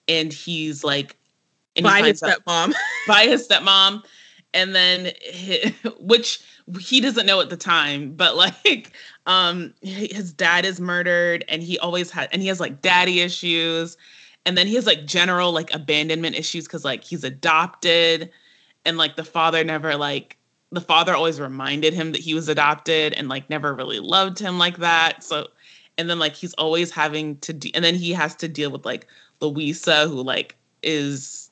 [0.09, 1.16] and he's like
[1.75, 2.75] and by he his stepmom.
[3.09, 4.03] by his stepmom.
[4.53, 6.40] And then hi- which
[6.79, 8.92] he doesn't know at the time but like
[9.27, 13.97] um his dad is murdered and he always had and he has like daddy issues.
[14.47, 18.31] And then he has like general like abandonment issues because like he's adopted.
[18.85, 20.37] And like the father never like
[20.74, 24.58] the father always reminded him that he was adopted and like never really loved him
[24.58, 25.22] like that.
[25.22, 25.48] So
[25.96, 28.84] and then like he's always having to de- and then he has to deal with
[28.84, 29.06] like
[29.40, 31.50] Luisa who like is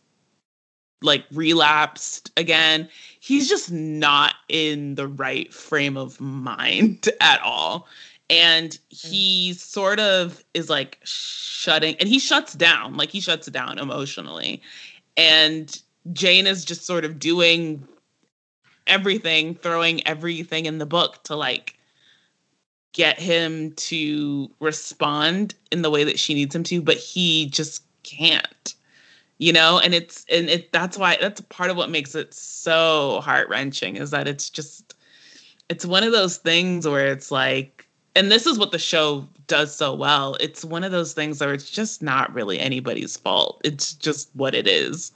[1.02, 2.88] like relapsed again.
[3.20, 7.88] He's just not in the right frame of mind at all.
[8.30, 13.78] And he sort of is like shutting and he shuts down like he shuts down
[13.78, 14.62] emotionally.
[15.16, 15.80] And
[16.12, 17.86] jane is just sort of doing
[18.86, 21.78] everything throwing everything in the book to like
[22.92, 27.82] get him to respond in the way that she needs him to but he just
[28.02, 28.74] can't
[29.42, 29.80] you know?
[29.80, 34.12] And it's and it that's why that's part of what makes it so heart-wrenching is
[34.12, 34.94] that it's just
[35.68, 39.74] it's one of those things where it's like and this is what the show does
[39.74, 40.36] so well.
[40.38, 43.60] It's one of those things where it's just not really anybody's fault.
[43.64, 45.10] It's just what it is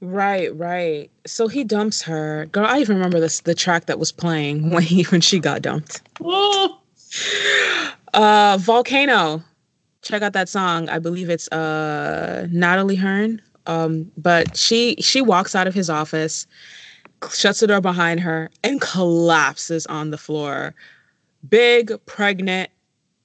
[0.00, 1.10] Right, right.
[1.26, 2.46] So he dumps her.
[2.52, 5.62] Girl, I even remember this the track that was playing when he when she got
[5.62, 6.02] dumped.
[6.20, 6.80] oh
[8.12, 9.42] Uh Volcano.
[10.02, 10.88] Check out that song.
[10.88, 13.40] I believe it's uh Natalie Hearn.
[13.66, 16.46] Um, but she she walks out of his office,
[17.32, 20.74] shuts the door behind her, and collapses on the floor.
[21.48, 22.70] Big, pregnant,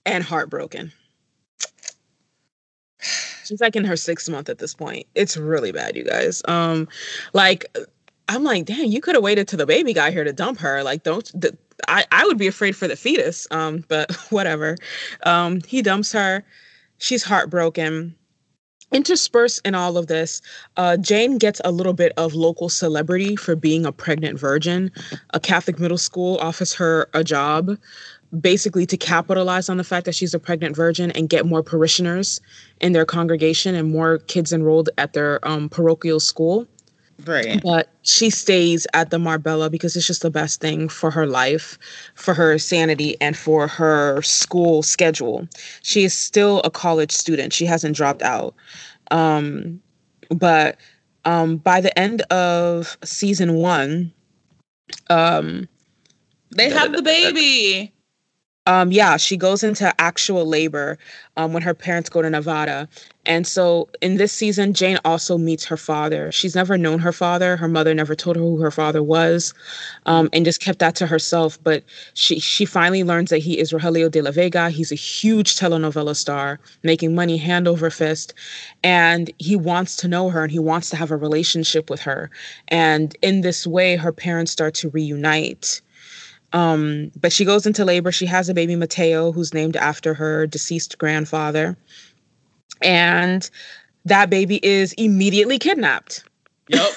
[0.05, 0.91] and heartbroken.
[3.49, 5.07] She's like in her sixth month at this point.
[5.15, 6.43] It's really bad, you guys.
[6.47, 6.87] Um,
[7.33, 7.65] like
[8.27, 10.83] I'm like, damn, you could have waited till the baby got here to dump her.
[10.83, 11.25] Like, don't.
[11.33, 11.57] The,
[11.87, 13.47] I I would be afraid for the fetus.
[13.49, 14.77] Um, but whatever.
[15.23, 16.45] Um, he dumps her.
[16.99, 18.15] She's heartbroken.
[18.91, 20.41] Interspersed in all of this,
[20.75, 24.91] uh, Jane gets a little bit of local celebrity for being a pregnant virgin.
[25.35, 27.77] A Catholic middle school offers her a job,
[28.39, 32.39] basically to capitalize on the fact that she's a pregnant virgin and get more parishioners
[32.79, 36.67] in their congregation and more kids enrolled at their um, parochial school
[37.25, 41.27] right but she stays at the Marbella because it's just the best thing for her
[41.27, 41.77] life,
[42.15, 45.47] for her sanity, and for her school schedule.
[45.83, 47.53] She is still a college student.
[47.53, 48.55] She hasn't dropped out.
[49.11, 49.79] Um,
[50.29, 50.77] but
[51.25, 54.11] um, by the end of season one,
[55.09, 55.67] um,
[56.55, 57.93] they have the baby
[58.69, 60.99] um, yeah, she goes into actual labor
[61.37, 62.87] um, when her parents go to Nevada.
[63.25, 66.31] And so in this season, Jane also meets her father.
[66.31, 67.57] She's never known her father.
[67.57, 69.55] Her mother never told her who her father was
[70.05, 71.57] um, and just kept that to herself.
[71.63, 74.69] But she, she finally learns that he is Rogelio de la Vega.
[74.69, 78.35] He's a huge telenovela star, making money hand over fist.
[78.83, 82.29] And he wants to know her and he wants to have a relationship with her.
[82.67, 85.81] And in this way, her parents start to reunite.
[86.53, 88.11] Um, but she goes into labor.
[88.11, 91.77] She has a baby, Mateo, who's named after her deceased grandfather.
[92.81, 93.49] And
[94.05, 96.23] that baby is immediately kidnapped.
[96.69, 96.89] Yep.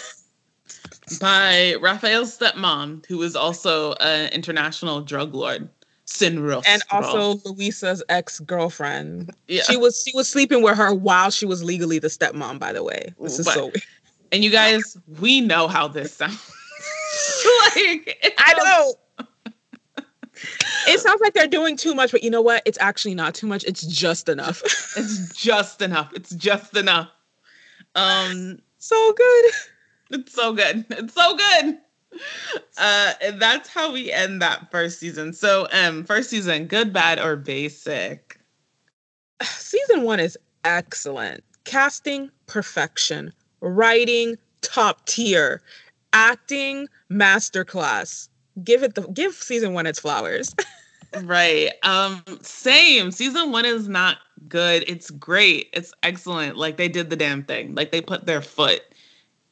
[1.21, 5.69] By Rafael's stepmom, who is also an international drug lord,
[6.07, 6.63] Sin Rostro.
[6.67, 9.31] And also Luisa's ex-girlfriend.
[9.49, 9.63] yeah.
[9.63, 12.83] She was she was sleeping with her while she was legally the stepmom, by the
[12.83, 13.13] way.
[13.21, 13.83] This is But- so weird.
[14.31, 16.35] and you guys, we know how this sounds.
[17.77, 18.95] like I know.
[20.89, 22.63] It sounds like they're doing too much, but you know what?
[22.65, 23.65] It's actually not too much.
[23.65, 24.63] It's just enough.
[24.97, 26.13] It's just enough.
[26.15, 27.09] It's just enough.
[27.95, 29.45] Um, so good.
[30.11, 30.85] it's so good.
[30.91, 31.79] It's so good.
[32.77, 35.33] Uh, and that's how we end that first season.
[35.33, 38.39] So, um, first season, good, bad, or basic.
[39.43, 41.43] season one is excellent.
[41.65, 43.33] Casting, perfection.
[43.61, 45.63] Writing, top tier.
[46.13, 48.29] acting masterclass.
[48.63, 50.55] Give it the give season one its flowers.
[51.23, 51.73] right.
[51.83, 53.11] Um, same.
[53.11, 54.85] Season one is not good.
[54.87, 55.71] It's great.
[55.73, 56.57] It's excellent.
[56.57, 57.75] Like they did the damn thing.
[57.75, 58.83] Like they put their foot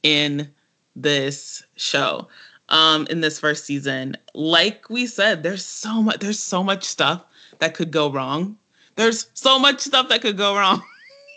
[0.02, 0.50] in
[0.96, 2.28] this show.
[2.68, 4.16] Um, in this first season.
[4.32, 7.24] Like we said, there's so much there's so much stuff
[7.58, 8.56] that could go wrong.
[8.94, 10.82] There's so much stuff that could go wrong.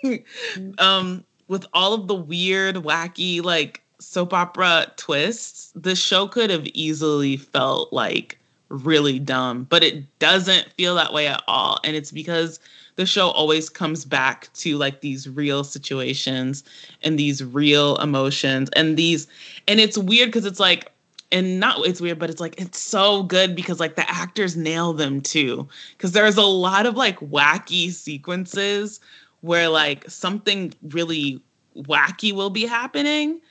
[0.77, 3.82] um, with all of the weird, wacky, like
[4.13, 8.37] soap opera twists, the show could have easily felt like
[8.69, 11.79] really dumb, but it doesn't feel that way at all.
[11.83, 12.59] And it's because
[12.95, 16.63] the show always comes back to like these real situations
[17.01, 19.27] and these real emotions and these
[19.67, 20.91] and it's weird because it's like
[21.31, 24.93] and not it's weird but it's like it's so good because like the actors nail
[24.93, 28.99] them too because there's a lot of like wacky sequences
[29.41, 31.41] where like something really
[31.75, 33.41] wacky will be happening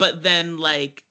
[0.00, 1.04] but then like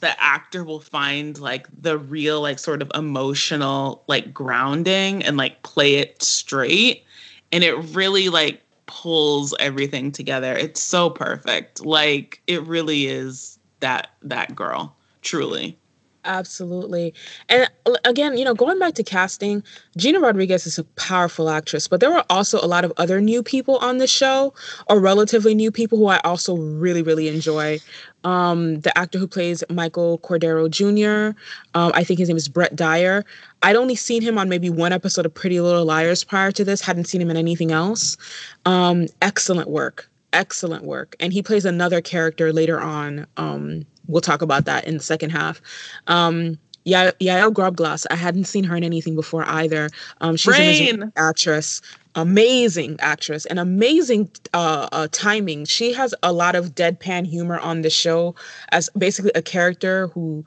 [0.00, 5.62] the actor will find like the real like sort of emotional like grounding and like
[5.62, 7.04] play it straight.
[7.52, 10.56] And it really like pulls everything together.
[10.56, 11.84] It's so perfect.
[11.84, 14.96] Like it really is that that girl.
[15.20, 15.76] Truly
[16.24, 17.14] Absolutely.
[17.48, 17.68] And
[18.04, 19.62] again, you know, going back to casting,
[19.96, 23.42] Gina Rodriguez is a powerful actress, but there were also a lot of other new
[23.42, 24.52] people on the show,
[24.88, 27.78] or relatively new people who I also really, really enjoy.
[28.22, 31.38] Um, the actor who plays Michael Cordero Jr.,
[31.74, 33.24] um, I think his name is Brett Dier.
[33.62, 36.82] I'd only seen him on maybe one episode of Pretty Little Liars prior to this,
[36.82, 38.18] hadn't seen him in anything else.
[38.66, 40.10] Um, excellent work.
[40.34, 41.16] Excellent work.
[41.18, 43.26] And he plays another character later on.
[43.38, 45.60] Um, we'll talk about that in the second half.
[46.06, 48.06] Um, yeah, Yael Grobglas.
[48.10, 49.90] I hadn't seen her in anything before either.
[50.20, 50.62] Um, she's Reign.
[50.62, 51.82] an amazing actress,
[52.14, 55.66] amazing actress, and amazing uh, uh, timing.
[55.66, 58.34] She has a lot of deadpan humor on the show
[58.72, 60.44] as basically a character who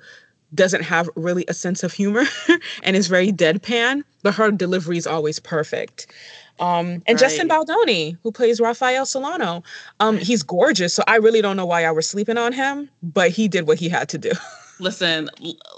[0.56, 2.24] doesn't have really a sense of humor
[2.84, 6.08] and is very deadpan, but her delivery is always perfect.
[6.60, 7.18] Um, and right.
[7.18, 9.64] Justin Baldoni, who plays Rafael Solano,
[10.00, 10.94] um, he's gorgeous.
[10.94, 13.80] So I really don't know why I was sleeping on him, but he did what
[13.80, 14.32] he had to do.
[14.80, 15.30] Listen,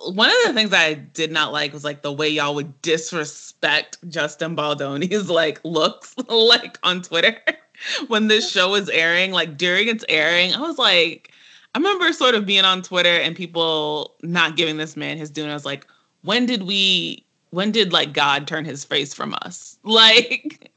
[0.07, 3.97] one of the things I did not like was like the way y'all would disrespect
[4.09, 7.37] Justin Baldoni's like looks like on Twitter
[8.07, 9.31] when this show was airing.
[9.31, 11.31] Like during its airing, I was like,
[11.73, 15.43] I remember sort of being on Twitter and people not giving this man his due.
[15.43, 15.85] And I was like,
[16.21, 19.77] when did we when did like God turn his face from us?
[19.83, 20.71] Like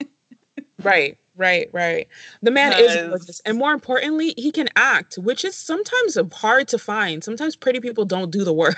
[0.82, 2.06] Right, right, right.
[2.42, 3.40] The man is gorgeous.
[3.40, 7.24] And more importantly, he can act, which is sometimes hard to find.
[7.24, 8.76] Sometimes pretty people don't do the work.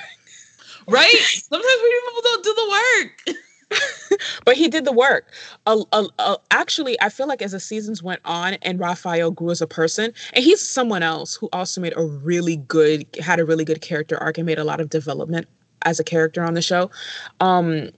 [0.88, 1.14] right?
[1.18, 3.38] Sometimes pretty people don't do the work.
[4.44, 5.30] but he did the work.
[5.66, 9.50] Uh, uh, uh, actually, I feel like as the seasons went on and Rafael grew
[9.50, 13.44] as a person, and he's someone else who also made a really good, had a
[13.44, 15.46] really good character arc and made a lot of development
[15.82, 16.90] as a character on the show.
[17.40, 17.90] Um,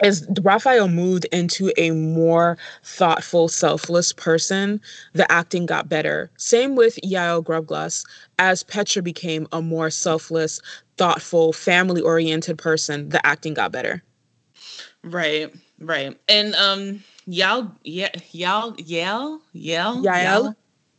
[0.00, 4.80] as Rafael moved into a more thoughtful, selfless person,
[5.14, 6.30] the acting got better.
[6.36, 8.04] Same with Yael Grobglas.
[8.38, 10.60] As Petra became a more selfless,
[10.98, 14.02] thoughtful, family oriented person, the acting got better.
[15.02, 16.18] Right, right.
[16.28, 20.54] And um Yael, yeah, Yael, Yael, Yael, Yael,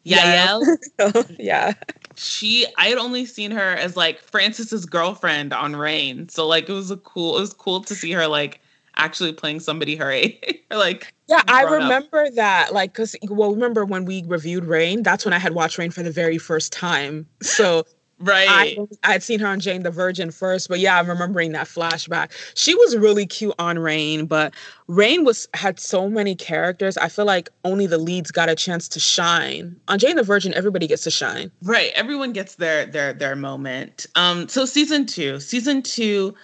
[0.06, 1.74] Yael, yeah.
[2.18, 6.30] She, I had only seen her as like Francis's girlfriend on Reign.
[6.30, 8.60] so like it was a cool, it was cool to see her like
[8.96, 10.60] actually playing somebody her age.
[10.72, 12.34] like yeah, I remember up.
[12.36, 12.74] that.
[12.74, 15.04] Like, cause well, remember when we reviewed Reign?
[15.04, 17.28] That's when I had watched Reign for the very first time.
[17.42, 17.86] So
[18.20, 21.68] right, I I'd seen her on Jane the Virgin first, but yeah, I'm remembering that
[21.68, 22.32] flashback.
[22.56, 24.54] She was really cute on Reign, but
[24.88, 26.98] Reign was had so many characters.
[26.98, 29.76] I feel like only the leads got a chance to shine.
[29.88, 31.52] On Jane the Virgin, everybody gets to shine.
[31.62, 34.06] Right, everyone gets their their their moment.
[34.16, 36.36] Um, so season two, season two,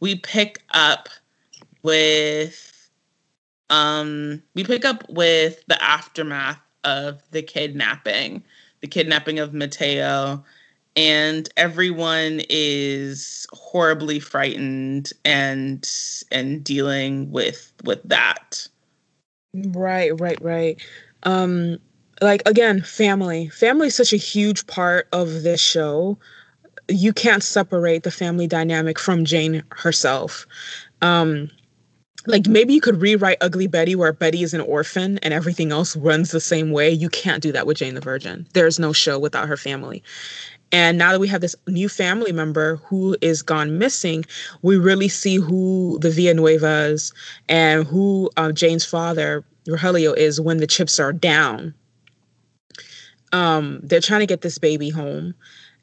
[0.00, 1.08] we pick up
[1.82, 2.68] with
[3.70, 8.42] um we pick up with the aftermath of the kidnapping,
[8.80, 10.44] the kidnapping of Mateo,
[10.96, 15.88] and everyone is horribly frightened and
[16.30, 18.68] and dealing with with that.
[19.54, 20.80] Right, right, right.
[21.22, 21.78] Um
[22.20, 23.48] like again, family.
[23.48, 26.18] Family is such a huge part of this show.
[26.88, 30.46] You can't separate the family dynamic from Jane herself.
[31.00, 31.50] Um
[32.26, 35.96] like maybe you could rewrite Ugly Betty where Betty is an orphan and everything else
[35.96, 36.90] runs the same way.
[36.90, 38.46] You can't do that with Jane the Virgin.
[38.52, 40.02] There's no show without her family.
[40.72, 44.24] And now that we have this new family member who is gone missing,
[44.62, 47.12] we really see who the Villanuevas
[47.48, 51.74] and who uh, Jane's father, Rogelio, is when the chips are down.
[53.32, 55.34] Um, they're trying to get this baby home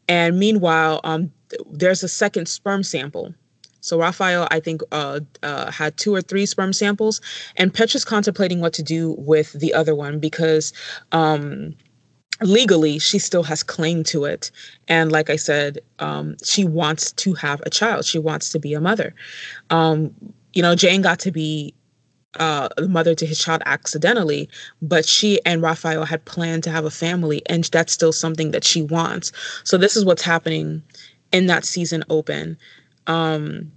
[0.10, 1.32] And meanwhile, um,
[1.72, 3.34] there's a second sperm sample.
[3.82, 7.22] So Rafael, I think, uh, uh, had two or three sperm samples,
[7.58, 10.74] and Petra's contemplating what to do with the other one because
[11.14, 11.76] um,
[12.42, 14.52] legally she still has claim to it.
[14.88, 18.06] And like I said, um, she wants to have a child.
[18.06, 19.14] She wants to be a mother.
[19.70, 20.14] Um,
[20.54, 21.74] you know, Jane got to be
[22.36, 24.50] uh, mother to his child accidentally,
[24.82, 28.64] but she and Rafael had planned to have a family, and that's still something that
[28.64, 29.32] she wants.
[29.64, 30.84] So this is what's happening
[31.32, 32.58] in that season open.
[33.08, 33.72] Um,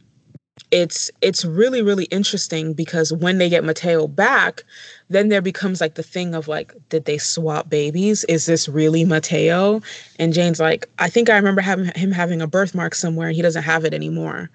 [0.71, 4.65] it's it's really really interesting because when they get Mateo back,
[5.09, 8.25] then there becomes like the thing of like, did they swap babies?
[8.25, 9.81] Is this really Mateo?
[10.19, 13.43] And Jane's like, I think I remember having him having a birthmark somewhere, and he
[13.43, 14.51] doesn't have it anymore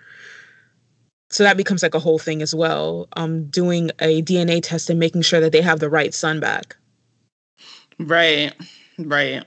[1.29, 4.99] so that becomes like a whole thing as well um doing a dna test and
[4.99, 6.75] making sure that they have the right son back
[7.99, 8.53] right
[8.99, 9.45] right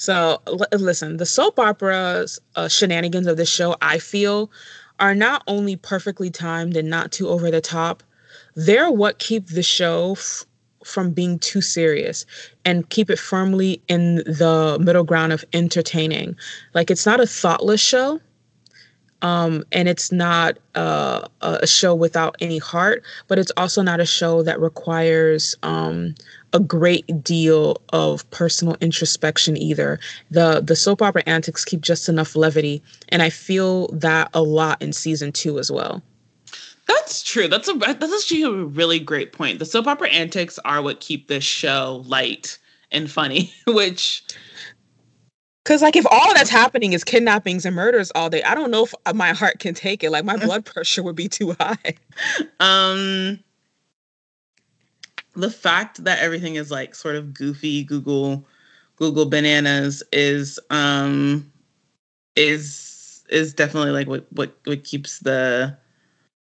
[0.00, 4.50] so l- listen the soap operas uh, shenanigans of this show i feel
[4.98, 8.02] are not only perfectly timed and not too over the top
[8.56, 10.44] they're what keep the show f-
[10.84, 12.24] from being too serious
[12.64, 16.34] and keep it firmly in the middle ground of entertaining.
[16.74, 18.20] Like it's not a thoughtless show
[19.22, 24.06] um, and it's not uh, a show without any heart, but it's also not a
[24.06, 26.14] show that requires um,
[26.52, 29.98] a great deal of personal introspection either.
[30.30, 34.80] The the soap opera antics keep just enough levity, and I feel that a lot
[34.80, 36.02] in season two as well.
[36.86, 37.46] That's true.
[37.46, 39.58] That's a that's actually a really great point.
[39.58, 42.58] The soap opera antics are what keep this show light
[42.90, 44.24] and funny, which
[45.70, 48.82] Cause like if all that's happening is kidnappings and murders all day, I don't know
[48.82, 50.10] if my heart can take it.
[50.10, 51.94] Like my blood pressure would be too high.
[52.58, 53.38] Um
[55.36, 58.44] the fact that everything is like sort of goofy Google
[58.96, 61.48] Google bananas is um
[62.34, 65.78] is is definitely like what what what keeps the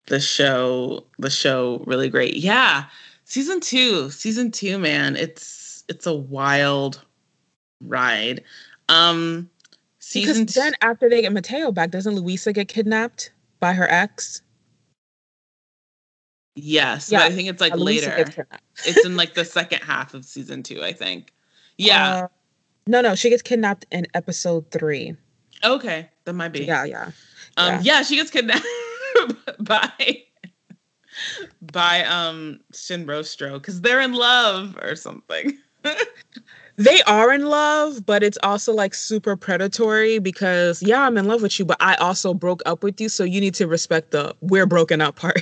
[0.08, 2.38] the show the show really great.
[2.38, 2.86] Yeah.
[3.26, 7.04] Season 2, season 2 man, it's it's a wild
[7.82, 8.42] ride.
[8.90, 9.50] Um,
[10.00, 14.42] season because then after they get Mateo back, doesn't Luisa get kidnapped by her ex?
[16.56, 18.26] Yes, yeah, I think it's like uh, later.
[18.86, 21.32] it's in like the second half of season two, I think.
[21.78, 22.16] Yeah.
[22.16, 22.28] Uh,
[22.88, 25.16] no, no, she gets kidnapped in episode three.
[25.64, 26.66] Okay, that might be.
[26.66, 27.12] Yeah, yeah.
[27.58, 28.66] Um, yeah, yeah she gets kidnapped
[29.60, 30.24] by
[31.62, 35.58] by um Sin Rostro because they're in love or something.
[36.82, 41.42] they are in love, but it's also like super predatory because yeah, I'm in love
[41.42, 44.36] with you, but I also broke up with you, so you need to respect the
[44.42, 45.42] we're broken up part.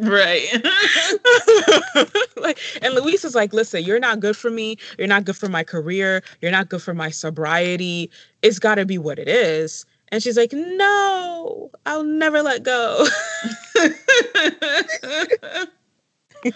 [0.00, 0.46] Right.
[2.36, 4.76] like and Luis is like, listen, you're not good for me.
[4.98, 6.22] You're not good for my career.
[6.40, 8.10] You're not good for my sobriety.
[8.42, 9.86] It's gotta be what it is.
[10.10, 13.06] And she's like, no, I'll never let go.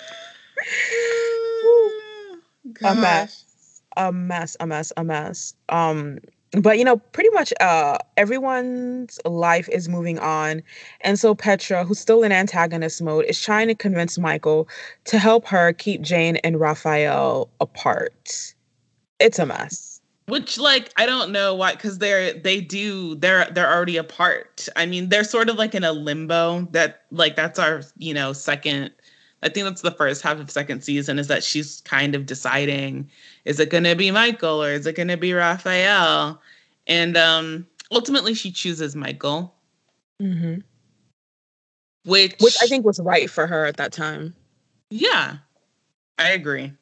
[2.85, 3.52] a mess
[3.97, 5.55] a mess, a mess, a mess.
[5.69, 6.19] Um,
[6.61, 10.63] but you know, pretty much uh everyone's life is moving on.
[11.01, 14.69] And so Petra, who's still in antagonist mode, is trying to convince Michael
[15.05, 18.55] to help her keep Jane and Rafael apart.
[19.19, 20.01] It's a mess.
[20.27, 24.69] Which like I don't know why cuz they're they do they're they're already apart.
[24.77, 28.33] I mean, they're sort of like in a limbo that like that's our, you know,
[28.33, 28.91] second
[29.43, 33.11] I think that's the first half of second season is that she's kind of deciding
[33.45, 36.41] is it going to be Michael or is it going to be Rafael?
[36.87, 39.55] And um ultimately she chooses Michael.
[40.21, 40.57] hmm
[42.05, 44.35] Which which I think was right for her at that time.
[44.91, 45.39] Yeah.
[46.19, 46.73] I agree.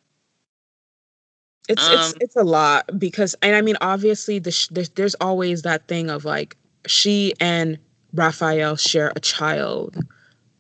[1.69, 5.15] It's um, it's it's a lot because and I mean obviously the sh- there's, there's
[5.17, 6.57] always that thing of like
[6.87, 7.79] she and
[8.13, 9.97] Rafael share a child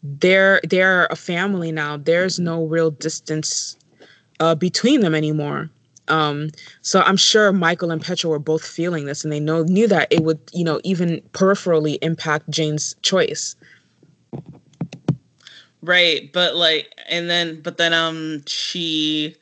[0.03, 1.97] they're they're a family now.
[1.97, 3.77] There's no real distance
[4.41, 5.71] uh, between them anymore.
[6.09, 6.51] Um,
[6.83, 10.09] so I'm sure Michael and Petra were both feeling this, and they know knew that
[10.11, 13.55] it would, you know, even peripherally impact Jane's choice.
[15.83, 19.35] Right, but like, and then, but then, um, she,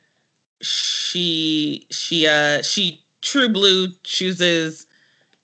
[0.61, 4.85] she, she, uh, she True Blue chooses,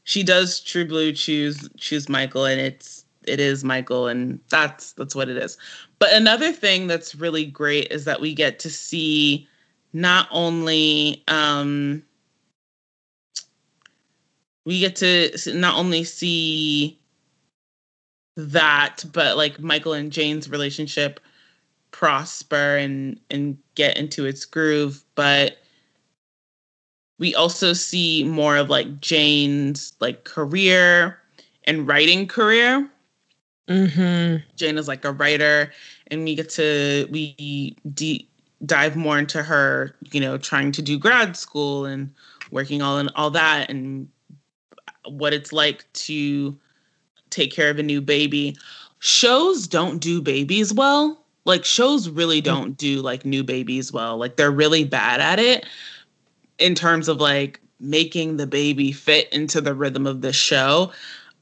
[0.05, 2.94] she does True Blue choose choose Michael, and it's
[3.27, 5.57] it is Michael, and that's that's what it is.
[5.99, 9.47] But another thing that's really great is that we get to see
[9.93, 12.03] not only um,
[14.65, 16.99] we get to not only see
[18.35, 21.19] that, but like Michael and Jane's relationship
[21.91, 25.59] prosper and and get into its groove, but
[27.19, 31.17] we also see more of like Jane's like career
[31.63, 32.89] and writing career.
[33.67, 34.47] Mm-hmm.
[34.55, 35.71] Jane is like a writer,
[36.07, 38.27] and we get to we de-
[38.65, 42.13] dive more into her, you know, trying to do grad school and
[42.51, 44.07] working all in all that, and
[45.07, 46.55] what it's like to
[47.29, 48.55] take care of a new baby.
[48.99, 51.21] Shows don't do babies well.
[51.45, 54.17] Like shows really don't do like new babies well.
[54.17, 55.65] Like they're really bad at it
[56.57, 60.91] in terms of like making the baby fit into the rhythm of the show.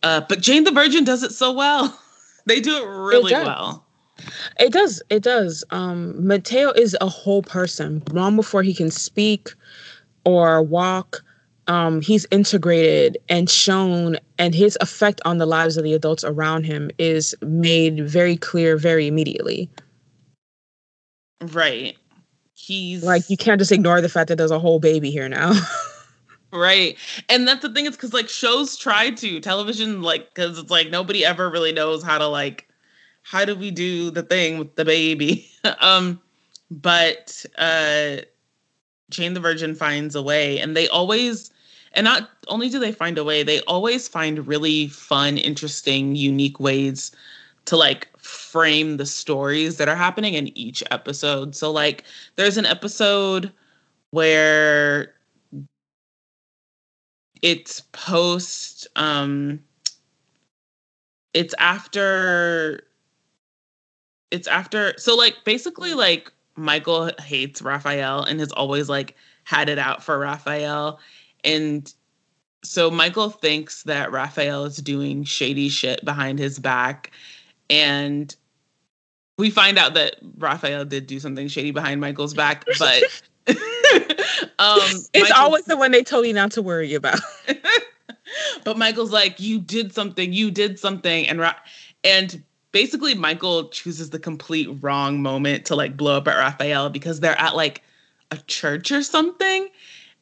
[0.01, 1.97] Uh, but Jane the Virgin does it so well.
[2.45, 3.85] they do it really it well.
[4.59, 5.01] It does.
[5.09, 5.63] It does.
[5.71, 8.03] Um, Mateo is a whole person.
[8.11, 9.49] Long before he can speak
[10.23, 11.23] or walk,
[11.67, 16.65] um, he's integrated and shown, and his effect on the lives of the adults around
[16.65, 19.69] him is made very clear very immediately.
[21.41, 21.97] Right
[22.63, 25.51] he's like you can't just ignore the fact that there's a whole baby here now.
[26.53, 26.97] right.
[27.29, 30.89] And that's the thing is cuz like shows try to television like cuz it's like
[30.89, 32.67] nobody ever really knows how to like
[33.23, 35.49] how do we do the thing with the baby?
[35.79, 36.21] um
[36.71, 38.17] but uh
[39.09, 41.51] Jane the Virgin finds a way and they always
[41.93, 46.59] and not only do they find a way, they always find really fun, interesting, unique
[46.59, 47.11] ways
[47.65, 51.55] to like frame the stories that are happening in each episode.
[51.55, 52.03] So like
[52.35, 53.51] there's an episode
[54.09, 55.12] where
[57.43, 59.59] it's post um
[61.35, 62.81] it's after
[64.31, 69.77] it's after so like basically like Michael hates Rafael and has always like had it
[69.77, 70.99] out for Rafael.
[71.43, 71.91] And
[72.63, 77.11] so Michael thinks that Rafael is doing shady shit behind his back.
[77.69, 78.35] And
[79.37, 83.03] we find out that Rafael did do something shady behind Michael's back, but
[84.59, 84.79] um,
[85.13, 87.19] it's Michael, always the one they told you not to worry about.
[88.63, 90.33] but Michael's like, "You did something.
[90.33, 91.55] You did something," and Ra-
[92.03, 92.41] and
[92.71, 97.39] basically Michael chooses the complete wrong moment to like blow up at Rafael because they're
[97.39, 97.83] at like
[98.31, 99.69] a church or something,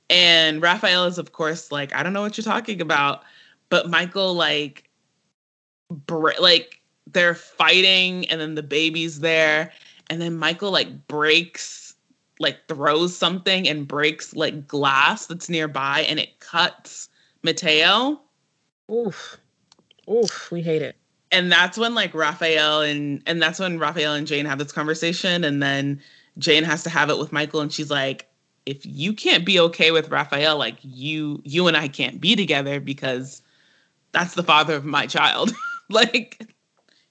[0.10, 3.24] and Rafael is of course like, "I don't know what you're talking about,"
[3.70, 4.90] but Michael like,
[5.90, 9.72] br- like they're fighting and then the baby's there
[10.12, 11.81] and then Michael like breaks
[12.42, 17.10] like throws something and breaks like glass that's nearby and it cuts
[17.44, 18.20] Mateo.
[18.92, 19.38] Oof.
[20.10, 20.96] Oof, we hate it.
[21.32, 25.44] And that's when like Rafael and and that's when Rafael and Jane have this conversation
[25.44, 26.02] and then
[26.38, 28.28] Jane has to have it with Michael and she's like
[28.66, 32.80] if you can't be okay with Rafael like you you and I can't be together
[32.80, 33.42] because
[34.12, 35.54] that's the father of my child.
[35.90, 36.46] like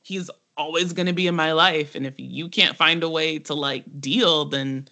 [0.02, 3.38] he's always going to be in my life and if you can't find a way
[3.38, 4.86] to like deal then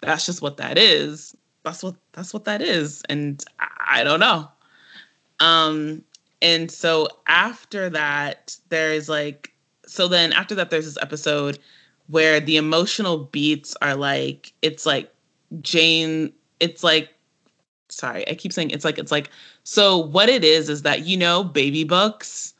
[0.00, 1.36] that's just what that is.
[1.64, 3.02] That's what that's what that is.
[3.08, 4.48] And I, I don't know.
[5.40, 6.02] Um
[6.40, 9.52] and so after that there's like
[9.86, 11.58] so then after that there's this episode
[12.08, 15.12] where the emotional beats are like it's like
[15.60, 17.10] Jane it's like
[17.88, 19.30] sorry I keep saying it's like it's like
[19.64, 22.54] so what it is is that you know baby books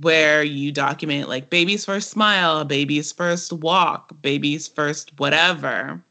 [0.00, 6.02] where you document like baby's first smile, baby's first walk, baby's first whatever.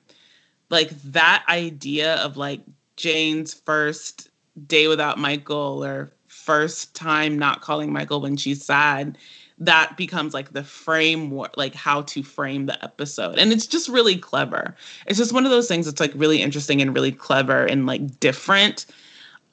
[0.70, 2.62] Like that idea of like
[2.96, 4.30] Jane's first
[4.68, 9.18] day without Michael or first time not calling Michael when she's sad,
[9.60, 13.38] that becomes like the framework, like how to frame the episode.
[13.40, 14.76] And it's just really clever.
[15.08, 18.20] It's just one of those things that's like really interesting and really clever and like
[18.20, 18.86] different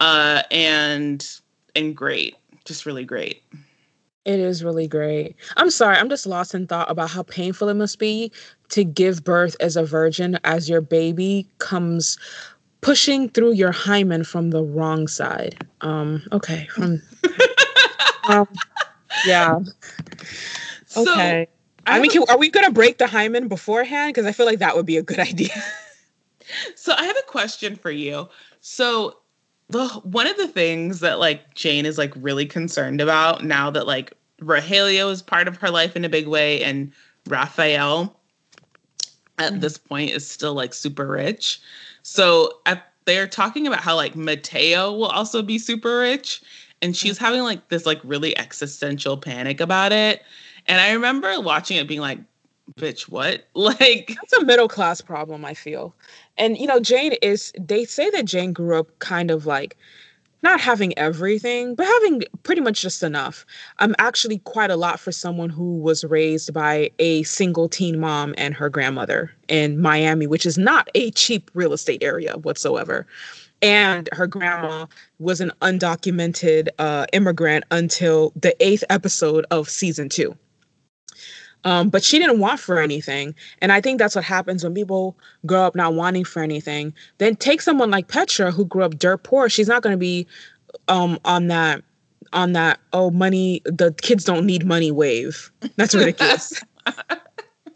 [0.00, 1.26] uh and
[1.74, 2.36] and great.
[2.64, 3.42] Just really great.
[4.24, 5.36] It is really great.
[5.56, 8.32] I'm sorry, I'm just lost in thought about how painful it must be
[8.70, 12.18] to give birth as a virgin as your baby comes
[12.80, 15.66] pushing through your hymen from the wrong side.
[15.80, 17.00] Um, okay, from
[18.28, 18.46] um,
[19.26, 19.56] yeah.
[19.56, 19.68] Okay.
[20.86, 21.46] So, I,
[21.86, 24.14] I mean, can, are we going to break the hymen beforehand?
[24.14, 25.54] Because I feel like that would be a good idea.
[26.76, 28.28] so I have a question for you.
[28.60, 29.18] So
[29.68, 33.86] the one of the things that like Jane is like really concerned about now that
[33.86, 36.92] like Rogelio is part of her life in a big way and
[37.28, 38.20] Rafael
[39.38, 39.60] at mm-hmm.
[39.60, 41.60] this point is still like super rich.
[42.02, 46.42] So at, they're talking about how like Mateo will also be super rich
[46.82, 50.22] and she's having like this like really existential panic about it.
[50.66, 52.18] And I remember watching it being like
[52.76, 55.94] bitch what like that's a middle class problem i feel
[56.38, 59.76] and you know jane is they say that jane grew up kind of like
[60.44, 63.44] not having everything but having pretty much just enough.
[63.80, 68.34] Um actually quite a lot for someone who was raised by a single teen mom
[68.38, 73.06] and her grandmother in miami which is not a cheap real estate area whatsoever.
[73.62, 74.86] And her grandma
[75.18, 80.36] was an undocumented uh, immigrant until the eighth episode of season two.
[81.64, 83.34] Um, but she didn't want for anything.
[83.60, 86.92] And I think that's what happens when people grow up not wanting for anything.
[87.18, 89.48] Then take someone like Petra, who grew up dirt poor.
[89.48, 90.26] She's not going to be
[90.88, 91.82] um, on that
[92.32, 95.50] on that oh money the kids don't need money wave.
[95.76, 96.60] That's ridiculous.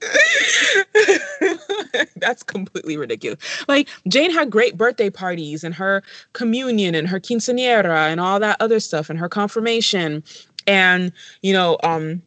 [2.16, 3.38] That's completely ridiculous.
[3.66, 6.02] Like Jane had great birthday parties and her
[6.34, 10.22] communion and her quinceanera and all that other stuff and her confirmation
[10.66, 11.12] and
[11.42, 12.22] you know um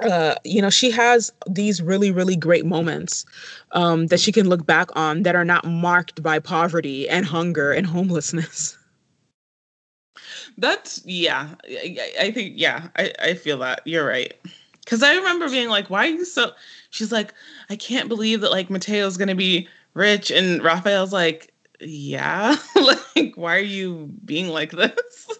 [0.00, 3.24] uh, you know, she has these really, really great moments
[3.72, 7.72] um, that she can look back on that are not marked by poverty and hunger
[7.72, 8.76] and homelessness.
[10.58, 11.48] That's yeah.
[11.68, 12.88] I, I think yeah.
[12.96, 14.32] I I feel that you're right.
[14.84, 16.52] Because I remember being like, "Why are you so?"
[16.90, 17.32] She's like,
[17.70, 23.56] "I can't believe that like Mateo's gonna be rich," and Rafael's like, "Yeah, like why
[23.56, 25.38] are you being like this?"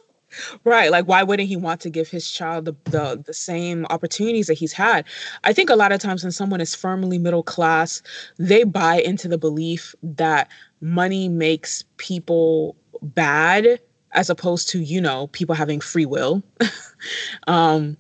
[0.65, 0.91] Right.
[0.91, 4.55] Like, why wouldn't he want to give his child the, the the same opportunities that
[4.55, 5.05] he's had?
[5.45, 8.03] I think a lot of times when someone is firmly middle class,
[8.39, 10.49] they buy into the belief that
[10.81, 13.81] money makes people bad
[14.13, 16.43] as opposed to, you know, people having free will.
[17.47, 17.97] um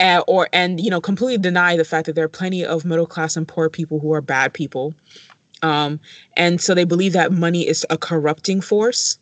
[0.00, 3.06] and, or and you know, completely deny the fact that there are plenty of middle
[3.06, 4.94] class and poor people who are bad people.
[5.62, 6.00] Um,
[6.36, 9.18] and so they believe that money is a corrupting force.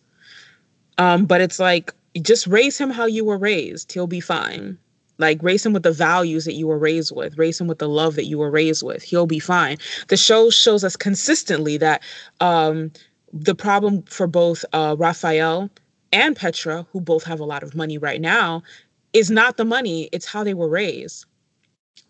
[0.96, 1.92] Um, but it's like
[2.22, 3.92] just raise him how you were raised.
[3.92, 4.78] He'll be fine.
[5.18, 7.88] Like raise him with the values that you were raised with, raise him with the
[7.88, 9.02] love that you were raised with.
[9.02, 9.76] He'll be fine.
[10.08, 12.02] The show shows us consistently that
[12.40, 12.90] um,
[13.32, 15.70] the problem for both uh, Rafael
[16.12, 18.62] and Petra, who both have a lot of money right now,
[19.12, 21.26] is not the money, it's how they were raised.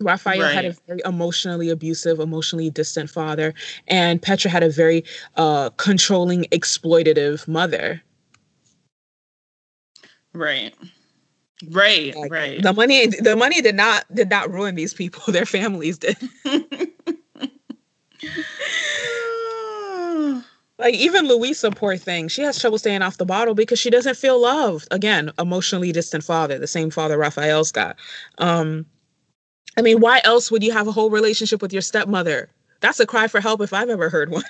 [0.01, 0.55] Rafael right.
[0.55, 3.53] had a very emotionally abusive, emotionally distant father,
[3.87, 5.05] and Petra had a very
[5.37, 8.03] uh, controlling, exploitative mother.
[10.33, 10.75] Right.
[11.69, 12.63] Right, like, right.
[12.63, 15.23] The money the money did not did not ruin these people.
[15.33, 16.17] Their families did.
[20.79, 24.17] like even Luisa, poor thing, she has trouble staying off the bottle because she doesn't
[24.17, 24.89] feel loved.
[24.91, 27.97] Again, emotionally distant father, the same father Rafael's got.
[28.39, 28.87] Um,
[29.77, 32.49] I mean, why else would you have a whole relationship with your stepmother?
[32.81, 34.45] That's a cry for help if I've ever heard one.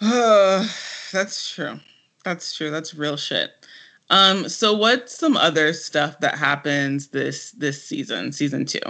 [0.00, 0.66] Uh,
[1.12, 1.80] that's true.
[2.28, 2.70] That's true.
[2.70, 3.52] That's real shit.
[4.10, 8.80] Um, so what's some other stuff that happens this this season, season two?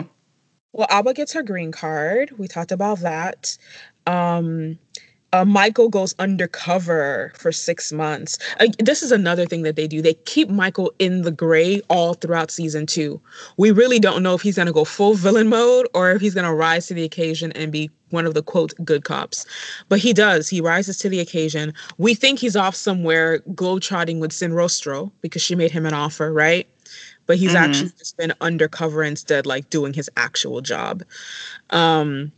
[0.73, 2.33] Well, Alba gets her green card.
[2.37, 3.57] We talked about that.
[4.09, 4.77] Um,
[5.33, 8.39] uh, Michael goes undercover for six months.
[8.61, 10.01] Uh, this is another thing that they do.
[10.01, 13.21] They keep Michael in the gray all throughout season two.
[13.57, 16.35] We really don't know if he's going to go full villain mode or if he's
[16.35, 19.45] going to rise to the occasion and be one of the quote good cops.
[19.91, 20.49] But he does.
[20.49, 21.75] He rises to the occasion.
[21.99, 26.33] We think he's off somewhere globetrotting with Sin Rostro because she made him an offer,
[26.33, 26.67] right?
[27.27, 27.65] But he's mm-hmm.
[27.65, 31.03] actually just been undercover instead, like doing his actual job.
[31.69, 32.33] Um,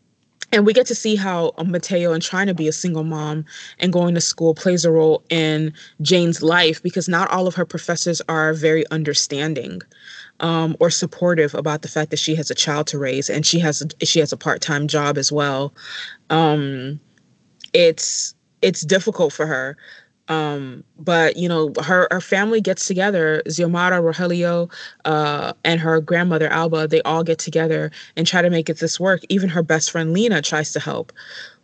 [0.53, 3.45] and we get to see how uh, Mateo and trying to be a single mom
[3.79, 5.73] and going to school plays a role in
[6.03, 9.81] Jane's life because not all of her professors are very understanding
[10.41, 13.59] um, or supportive about the fact that she has a child to raise and she
[13.59, 15.73] has a, she has a part-time job as well.
[16.31, 17.01] Um,
[17.73, 19.77] it's it's difficult for her
[20.31, 23.43] um, but you know, her her family gets together.
[23.47, 24.73] Xiomara, Rogelio,
[25.05, 28.99] uh, and her grandmother Alba, they all get together and try to make it this
[29.01, 29.23] work.
[29.29, 31.13] Even her best friend Lina tries to help.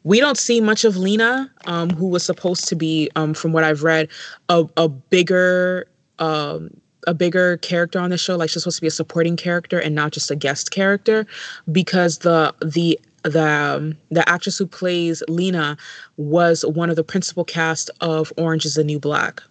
[0.02, 3.64] We don't see much of Lina, um, who was supposed to be, um, from what
[3.64, 4.08] I've read,
[4.48, 5.86] a, a bigger
[6.18, 6.70] um,
[7.06, 9.94] a bigger character on the show like she's supposed to be a supporting character and
[9.94, 11.24] not just a guest character
[11.70, 12.98] because the the
[13.29, 15.77] the um, the actress who plays Lina
[16.16, 19.43] was one of the principal cast of Orange is the New Black.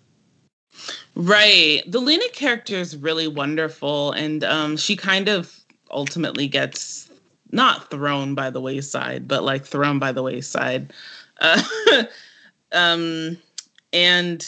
[1.16, 1.82] Right.
[1.88, 5.58] The Lena character is really wonderful and um, she kind of
[5.92, 7.10] ultimately gets
[7.52, 10.92] not thrown by the wayside, but like thrown by the wayside.
[11.40, 11.62] Uh,
[12.72, 13.38] um,
[13.94, 14.46] and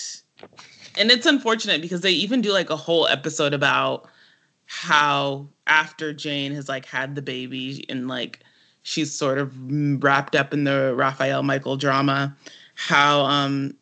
[0.98, 4.10] and it's unfortunate because they even do like a whole episode about
[4.66, 8.40] how after Jane has like had the baby and like
[8.88, 9.52] she's sort of
[10.02, 12.34] wrapped up in the Rafael Michael drama,
[12.76, 13.76] how um,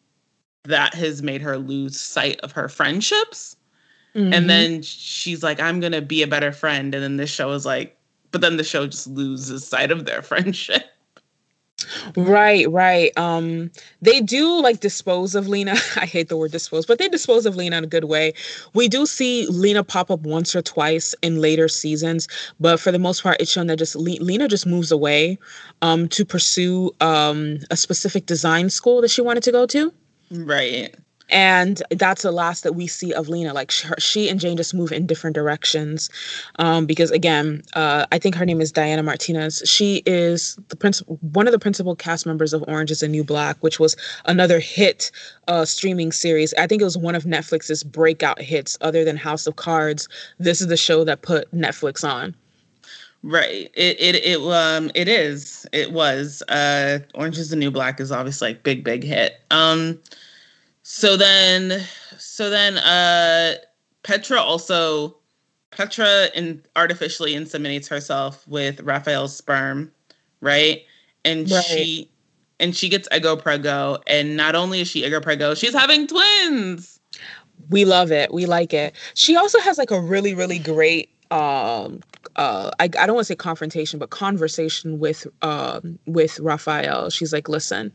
[0.63, 3.55] that has made her lose sight of her friendships.
[4.15, 4.33] Mm-hmm.
[4.33, 6.95] And then she's like, I'm going to be a better friend.
[6.95, 7.95] And then this show is like,
[8.31, 10.85] but then the show just loses sight of their friendship.
[12.15, 13.11] Right, right.
[13.17, 13.71] Um,
[14.01, 15.75] they do like dispose of Lina.
[15.95, 18.33] I hate the word dispose, but they dispose of Lina in a good way.
[18.73, 22.27] We do see Lina pop up once or twice in later seasons,
[22.59, 25.37] but for the most part, it's shown that just Le- Lina just moves away
[25.81, 29.93] um, to pursue um, a specific design school that she wanted to go to.
[30.31, 30.95] Right
[31.29, 33.53] and that's the last that we see of Lina.
[33.53, 36.09] Like she, she and Jane just move in different directions,
[36.59, 39.61] um, because again, uh, I think her name is Diana Martinez.
[39.65, 43.23] She is the principal, one of the principal cast members of Orange Is the New
[43.23, 43.95] Black, which was
[44.25, 45.11] another hit
[45.47, 46.53] uh, streaming series.
[46.55, 50.07] I think it was one of Netflix's breakout hits, other than House of Cards.
[50.39, 52.35] This is the show that put Netflix on.
[53.23, 53.71] Right.
[53.73, 55.65] It it it um it is.
[55.73, 56.43] It was.
[56.47, 59.41] Uh Orange is the New Black is obviously like big big hit.
[59.49, 59.99] Um
[60.95, 61.83] so then
[62.17, 63.55] so then uh
[64.03, 65.17] Petra also
[65.71, 69.91] Petra in artificially inseminates herself with Rafael's sperm,
[70.39, 70.83] right?
[71.25, 71.65] And right.
[71.65, 72.09] she
[72.61, 76.97] and she gets ego prego and not only is she ego prego, she's having twins.
[77.69, 78.33] We love it.
[78.33, 78.95] We like it.
[79.15, 81.99] She also has like a really really great um
[82.37, 87.09] uh I, I don't want to say confrontation but conversation with um with Raphael.
[87.09, 87.91] She's like, "Listen,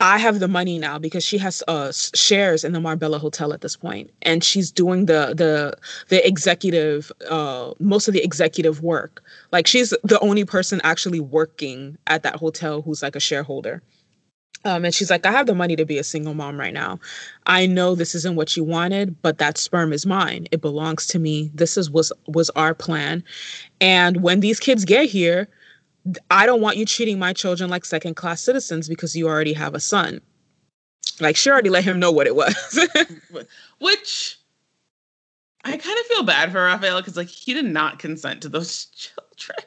[0.00, 3.60] I have the money now because she has uh, shares in the Marbella Hotel at
[3.60, 5.76] this point, and she's doing the the
[6.08, 9.22] the executive uh, most of the executive work.
[9.52, 13.82] Like she's the only person actually working at that hotel who's like a shareholder.
[14.66, 16.98] Um, and she's like, I have the money to be a single mom right now.
[17.46, 20.48] I know this isn't what you wanted, but that sperm is mine.
[20.52, 21.50] It belongs to me.
[21.54, 23.22] This is was was our plan.
[23.80, 25.48] And when these kids get here,
[26.30, 29.74] I don't want you treating my children like second class citizens because you already have
[29.74, 30.20] a son.
[31.20, 32.88] Like she already let him know what it was.
[33.78, 34.38] Which
[35.64, 38.84] I kind of feel bad for Rafael because like he did not consent to those
[38.86, 39.58] children.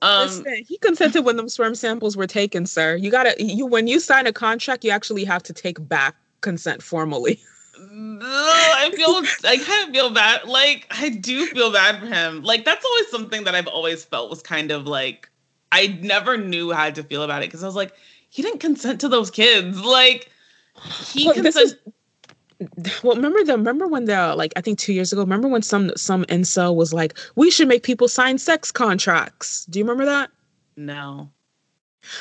[0.00, 2.94] Um, Listen, he consented when the sperm samples were taken, sir.
[2.96, 6.82] You gotta you when you sign a contract, you actually have to take back consent
[6.82, 7.40] formally.
[7.76, 10.44] I feel I kind of feel bad.
[10.46, 12.42] Like I do feel bad for him.
[12.42, 15.28] Like that's always something that I've always felt was kind of like
[15.74, 17.94] I never knew how to feel about it because I was like,
[18.30, 19.80] he didn't consent to those kids.
[19.80, 20.30] Like
[21.12, 21.74] he well, consent.
[23.02, 25.22] well, remember the remember when the like I think two years ago.
[25.22, 29.64] Remember when some some incel was like, we should make people sign sex contracts.
[29.64, 30.30] Do you remember that?
[30.76, 31.28] No.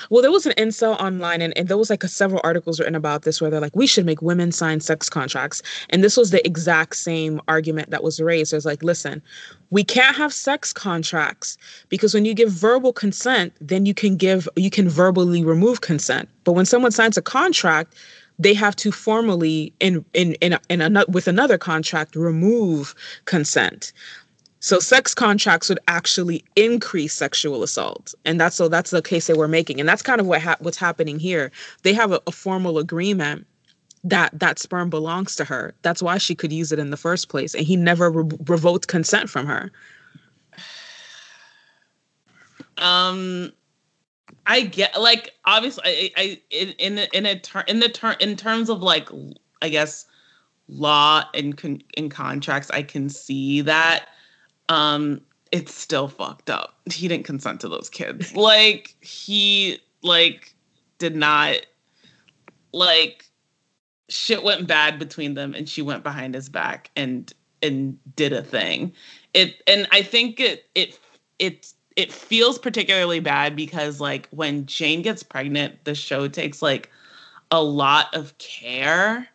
[0.09, 2.95] Well, there was an incel online, and, and there was like a, several articles written
[2.95, 5.61] about this where they're like, we should make women sign sex contracts.
[5.89, 8.53] And this was the exact same argument that was raised.
[8.53, 9.21] It was like, listen,
[9.69, 11.57] we can't have sex contracts
[11.89, 16.29] because when you give verbal consent, then you can give, you can verbally remove consent.
[16.43, 17.95] But when someone signs a contract,
[18.39, 23.93] they have to formally in in in, in a, with another contract remove consent
[24.63, 29.33] so sex contracts would actually increase sexual assault, and that's so that's the case they
[29.33, 31.51] were making, and that's kind of what ha- what's happening here.
[31.81, 33.45] They have a, a formal agreement
[34.05, 35.75] that that sperm belongs to her.
[35.81, 38.87] That's why she could use it in the first place, and he never re- revoked
[38.87, 39.69] consent from her.
[42.77, 43.51] Um,
[44.45, 48.37] I get like obviously I, I in in in a ter- in the ter- in
[48.37, 49.09] terms of like
[49.61, 50.05] I guess
[50.69, 54.07] law and con- in contracts I can see that
[54.69, 56.79] um it's still fucked up.
[56.91, 58.33] He didn't consent to those kids.
[58.35, 60.55] Like he like
[60.97, 61.57] did not
[62.71, 63.25] like
[64.09, 68.41] shit went bad between them and she went behind his back and and did a
[68.41, 68.93] thing.
[69.33, 70.99] It and I think it it
[71.39, 76.89] it it feels particularly bad because like when Jane gets pregnant, the show takes like
[77.51, 79.29] a lot of care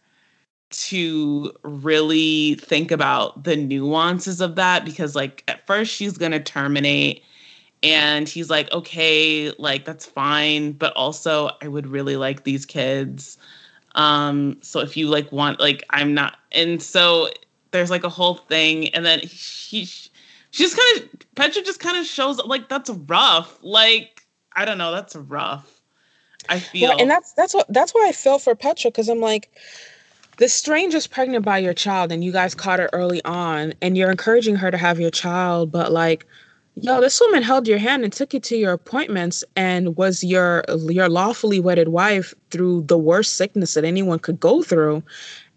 [0.71, 6.41] to really think about the nuances of that because like at first she's going to
[6.41, 7.23] terminate
[7.83, 13.39] and he's like okay like that's fine but also i would really like these kids
[13.95, 17.31] um so if you like want like i'm not and so
[17.71, 19.89] there's like a whole thing and then he
[20.51, 24.93] she's kind of petra just kind of shows like that's rough like i don't know
[24.93, 25.81] that's rough
[26.51, 29.21] i feel well, and that's that's what that's why i feel for petra because i'm
[29.21, 29.51] like
[30.39, 34.11] the stranger's pregnant by your child and you guys caught her early on and you're
[34.11, 36.25] encouraging her to have your child but like
[36.81, 40.65] yo this woman held your hand and took you to your appointments and was your
[40.89, 45.03] your lawfully wedded wife through the worst sickness that anyone could go through.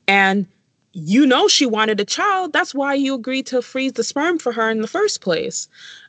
[0.08, 0.48] And
[0.94, 2.54] you know she wanted a child.
[2.54, 5.68] That's why you agreed to freeze the sperm for her in the first place.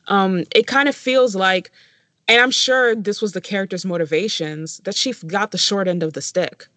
[0.09, 1.71] Um it kind of feels like
[2.29, 6.13] and i'm sure this was the character's motivations that she got the short end of
[6.13, 6.69] the stick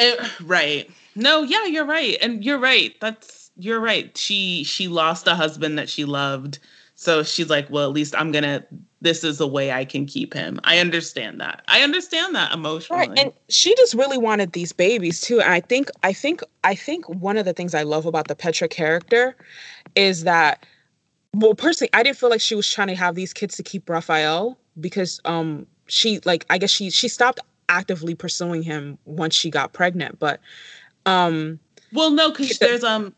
[0.00, 0.90] it, eh, right.
[1.14, 2.16] No, yeah, you're right.
[2.22, 2.94] And you're right.
[3.00, 4.16] That's you're right.
[4.16, 6.58] She she lost a husband that she loved
[7.00, 8.62] So she's like, well, at least I'm gonna.
[9.00, 10.60] This is a way I can keep him.
[10.64, 11.62] I understand that.
[11.66, 13.08] I understand that emotionally.
[13.08, 15.40] Right, and she just really wanted these babies too.
[15.40, 18.36] And I think, I think, I think one of the things I love about the
[18.36, 19.34] Petra character
[19.94, 20.66] is that,
[21.32, 23.88] well, personally, I didn't feel like she was trying to have these kids to keep
[23.88, 27.40] Rafael because, um, she like I guess she she stopped
[27.70, 30.40] actively pursuing him once she got pregnant, but,
[31.06, 31.58] um,
[31.92, 33.14] well, no, because there's um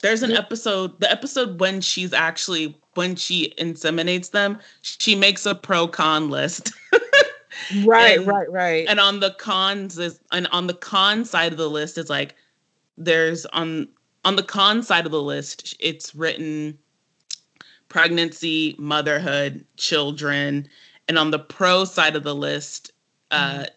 [0.00, 5.54] there's an episode, the episode when she's actually when she inseminates them, she makes a
[5.54, 6.72] pro con list.
[7.84, 8.86] right, and, right, right.
[8.88, 12.34] And on the cons is and on the con side of the list is like
[12.96, 13.88] there's on
[14.24, 16.76] on the con side of the list, it's written
[17.88, 20.68] pregnancy, motherhood, children,
[21.08, 22.92] and on the pro side of the list
[23.30, 23.68] uh, mm.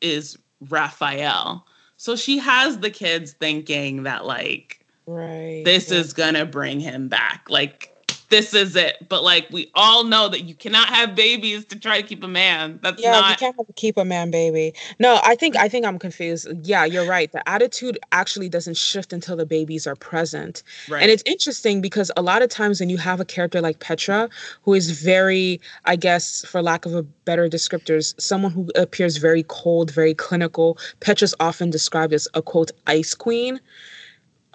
[0.00, 0.36] Is
[0.68, 1.66] Rafael.
[1.96, 5.62] So she has the kids thinking that like Right.
[5.64, 7.46] This is gonna bring him back.
[7.48, 7.92] Like
[8.30, 9.08] this is it.
[9.08, 12.28] But like we all know that you cannot have babies to try to keep a
[12.28, 12.78] man.
[12.82, 14.72] That's yeah, not you can't keep a man baby.
[14.98, 16.48] No, I think I think I'm confused.
[16.62, 17.30] Yeah, you're right.
[17.30, 20.62] The attitude actually doesn't shift until the babies are present.
[20.88, 21.02] Right.
[21.02, 24.28] And it's interesting because a lot of times when you have a character like Petra,
[24.62, 29.44] who is very, I guess, for lack of a better descriptors, someone who appears very
[29.48, 30.78] cold, very clinical.
[31.00, 33.60] Petra's often described as a quote ice queen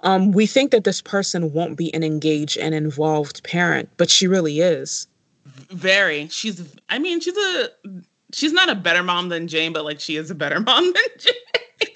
[0.00, 4.26] um, we think that this person won't be an engaged and involved parent, but she
[4.26, 5.06] really is.
[5.70, 6.28] Very.
[6.28, 6.62] She's.
[6.88, 7.68] I mean, she's a.
[8.32, 11.04] She's not a better mom than Jane, but like she is a better mom than
[11.18, 11.88] Jane.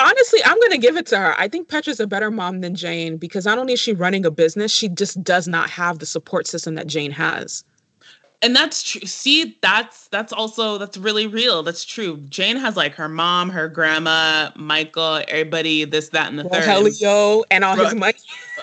[0.00, 1.34] Honestly, I'm gonna give it to her.
[1.38, 4.30] I think Petra's a better mom than Jane because not only is she running a
[4.30, 7.62] business, she just does not have the support system that Jane has
[8.42, 12.18] and that's true see that's that's also that's really real that's true.
[12.28, 16.64] Jane has like her mom her grandma michael everybody this that and the third.
[16.64, 18.18] Rogelio and all his money.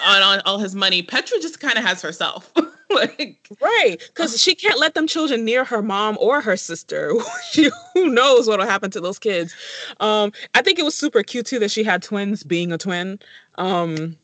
[0.05, 1.01] on, on all his money.
[1.01, 2.51] Petra just kind of has herself.
[2.91, 7.13] Like right because she can't let them children near her mom or her sister.
[7.93, 9.53] Who knows what'll happen to those kids.
[9.99, 13.19] Um i think it was super cute too that she had twins being a twin.
[13.59, 14.17] Um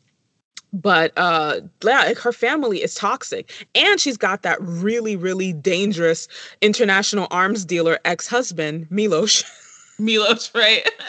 [0.82, 3.66] but uh yeah, her family is toxic.
[3.74, 6.28] And she's got that really really dangerous
[6.60, 9.44] international arms dealer ex-husband milos
[9.98, 10.88] milos right?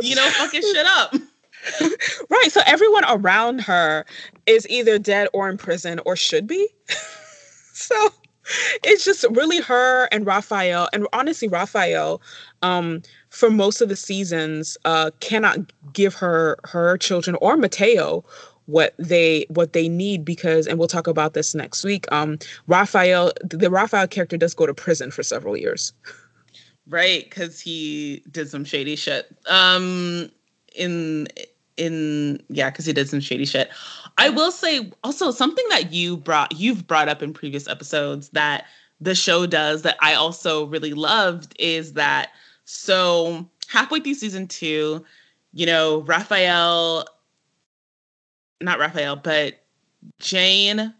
[0.00, 1.14] You know fucking shit up.
[2.30, 4.04] Right so everyone around her
[4.46, 6.68] is either dead or in prison or should be.
[7.72, 8.10] So
[8.84, 12.22] it's just really her and Rafael and honestly Rafael
[12.62, 15.58] um for most of the seasons uh cannot
[15.92, 18.24] give her her children or Mateo
[18.68, 23.32] what they what they need because and we'll talk about this next week um rafael
[23.42, 25.92] the rafael character does go to prison for several years.
[26.86, 29.34] Right because he did some shady shit.
[29.46, 30.30] Um
[30.74, 31.28] in
[31.78, 33.70] in yeah because he did some shady shit.
[34.18, 38.66] I will say also something that you brought you've brought up in previous episodes that
[39.00, 42.30] the show does that i also really loved is that
[42.64, 45.04] so halfway through season two
[45.52, 47.04] you know rafael
[48.60, 49.62] not Rafael, but
[50.18, 50.92] Jane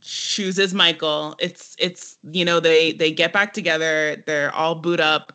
[0.00, 1.34] chooses Michael.
[1.38, 4.22] It's it's you know they they get back together.
[4.26, 5.32] They're all boot up.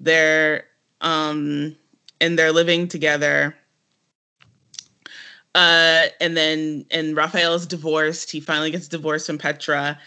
[0.00, 0.64] They're
[1.00, 1.76] um
[2.20, 3.56] and they're living together.
[5.54, 8.30] Uh and then and Rafael is divorced.
[8.30, 9.98] He finally gets divorced from Petra.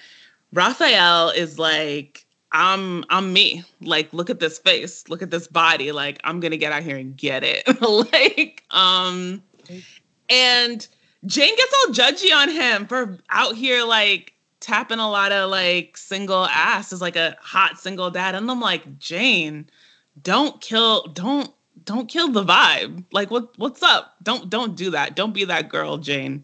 [0.54, 3.64] Rafael is like I'm I'm me.
[3.82, 5.08] Like look at this face.
[5.10, 5.92] Look at this body.
[5.92, 7.64] Like I'm to get out here and get it.
[8.14, 9.44] like um
[10.30, 10.88] and
[11.26, 15.98] Jane gets all judgy on him for out here like tapping a lot of like
[15.98, 18.36] single ass as like a hot single dad.
[18.36, 19.70] And I'm like, Jane,
[20.22, 21.52] don't kill, don't,
[21.84, 23.04] don't kill the vibe.
[23.12, 24.16] Like what what's up?
[24.24, 25.16] Don't don't do that.
[25.16, 26.44] Don't be that girl, Jane.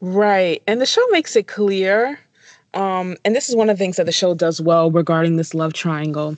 [0.00, 0.62] Right.
[0.66, 2.18] And the show makes it clear.
[2.74, 5.54] Um, and this is one of the things that the show does well regarding this
[5.54, 6.36] love triangle.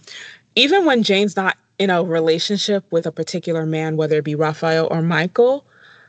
[0.55, 4.88] Even when Jane's not in a relationship with a particular man, whether it be Rafael
[4.90, 5.66] or Michael,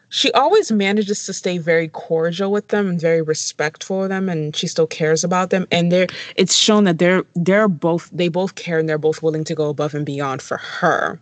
[0.10, 4.56] she always manages to stay very cordial with them and very respectful of them and
[4.56, 8.56] she still cares about them and they're it's shown that they're they're both they both
[8.56, 11.20] care and they're both willing to go above and beyond for her.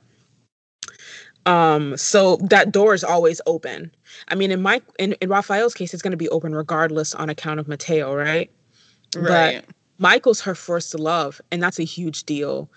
[1.45, 3.91] Um so that door is always open.
[4.29, 7.29] I mean in my in, in rafael's case it's going to be open regardless on
[7.29, 8.49] account of mateo right?
[9.15, 9.63] Right.
[9.65, 12.69] But michael's her first love and that's a huge deal.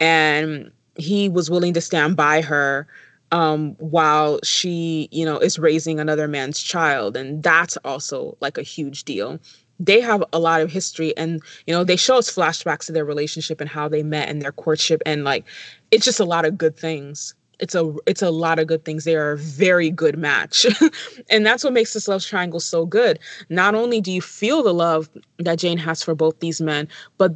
[0.00, 2.86] And he was willing to stand by her
[3.32, 7.16] um, while she, you know, is raising another man's child.
[7.16, 9.38] And that's also like a huge deal.
[9.80, 13.04] They have a lot of history and, you know, they show us flashbacks to their
[13.04, 15.02] relationship and how they met and their courtship.
[15.06, 15.44] And like,
[15.90, 17.34] it's just a lot of good things.
[17.60, 19.04] it's a it's a lot of good things.
[19.04, 20.66] They are a very good match.
[21.30, 23.18] and that's what makes this love triangle so good.
[23.48, 25.08] Not only do you feel the love
[25.38, 27.34] that Jane has for both these men, but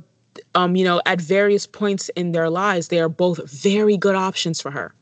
[0.55, 4.61] um, you know, at various points in their lives, they are both very good options
[4.61, 4.95] for her.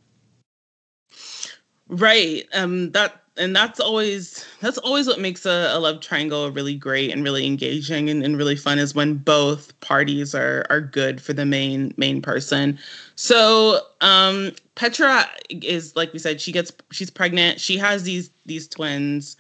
[1.90, 2.46] Right.
[2.54, 7.10] Um that and that's always that's always what makes a, a love triangle really great
[7.10, 11.32] and really engaging and, and really fun is when both parties are are good for
[11.32, 12.78] the main main person
[13.16, 18.68] so um petra is like we said she gets she's pregnant she has these these
[18.68, 19.36] twins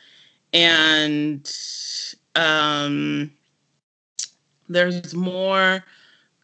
[0.52, 1.52] and
[2.36, 3.30] um
[4.68, 5.84] there's more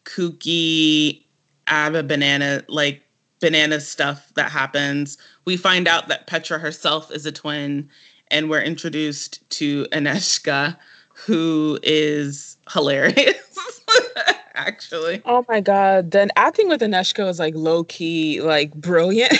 [0.05, 1.23] kooky
[1.67, 3.06] a banana like
[3.39, 5.17] banana stuff that happens.
[5.45, 7.89] We find out that Petra herself is a twin,
[8.29, 10.77] and we're introduced to Anezka,
[11.13, 13.81] who is hilarious.
[14.55, 15.21] Actually.
[15.25, 16.11] Oh my god.
[16.11, 19.33] Then acting with Anezka was like low key, like brilliant.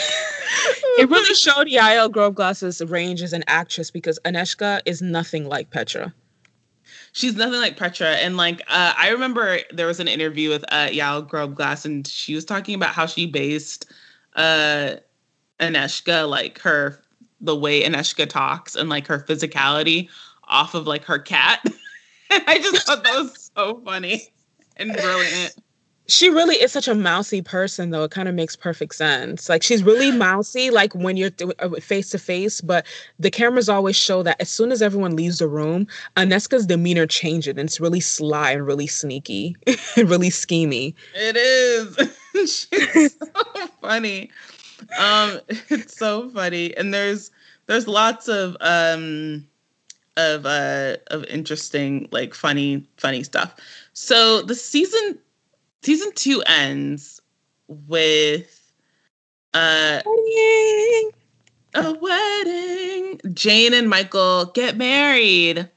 [0.99, 6.13] it really showed Yael Grobglas's range as an actress because Anezka is nothing like Petra
[7.17, 8.11] she's nothing like Petra.
[8.11, 12.35] And like uh, I remember there was an interview with uh, Yael Grobglas, and she
[12.35, 13.91] was talking about how she based
[14.35, 14.95] uh,
[15.59, 17.01] Anezka, like her
[17.41, 20.09] the way Anezka talks and like her physicality
[20.45, 21.65] off of like her cat.
[22.31, 24.27] I just thought that was so funny
[24.75, 25.55] and brilliant
[26.07, 28.03] she really is such a mousy person though.
[28.03, 29.49] It kind of makes perfect sense.
[29.49, 31.31] Like she's really mousy like when you're
[31.81, 32.85] face to face but
[33.19, 37.51] the cameras always show that as soon as everyone leaves the room anezka's demeanor changes
[37.51, 39.55] and it's really sly and really sneaky
[39.95, 41.97] and really schemy it is.
[42.33, 44.29] She's so funny.
[44.99, 45.39] Um
[45.69, 47.31] it's so funny and there's
[47.65, 49.45] there's lots of um
[50.15, 53.55] of uh of interesting like funny funny stuff.
[53.93, 55.17] So the season
[55.87, 57.21] season two ends
[57.69, 58.73] with
[59.53, 61.11] uh wedding.
[61.75, 63.21] a wedding.
[63.33, 65.69] Jane and Michael get married.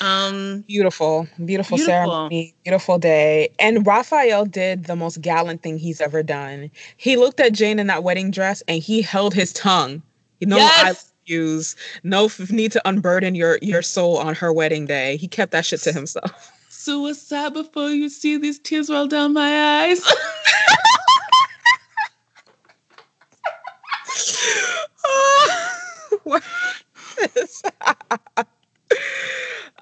[0.00, 3.48] Um beautiful, beautiful, beautiful ceremony, beautiful day.
[3.58, 6.70] And Rafael did the most gallant thing he's ever done.
[6.96, 10.00] He looked at Jane in that wedding dress and he held his tongue.
[10.38, 11.10] You know, yes.
[11.10, 11.74] I use
[12.04, 15.16] no f- need to unburden your your soul on her wedding day.
[15.16, 19.82] He kept that shit to himself suicide before you see these tears roll down my
[19.82, 20.00] eyes.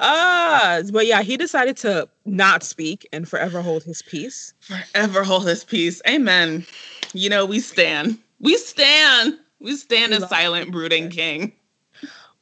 [0.01, 4.55] Ah, uh, but yeah, he decided to not speak and forever hold his peace.
[4.61, 6.01] Forever hold his peace.
[6.07, 6.64] Amen.
[7.14, 8.18] You know, we stand.
[8.40, 9.38] We stand.
[9.61, 11.53] We stand a silent, brooding king.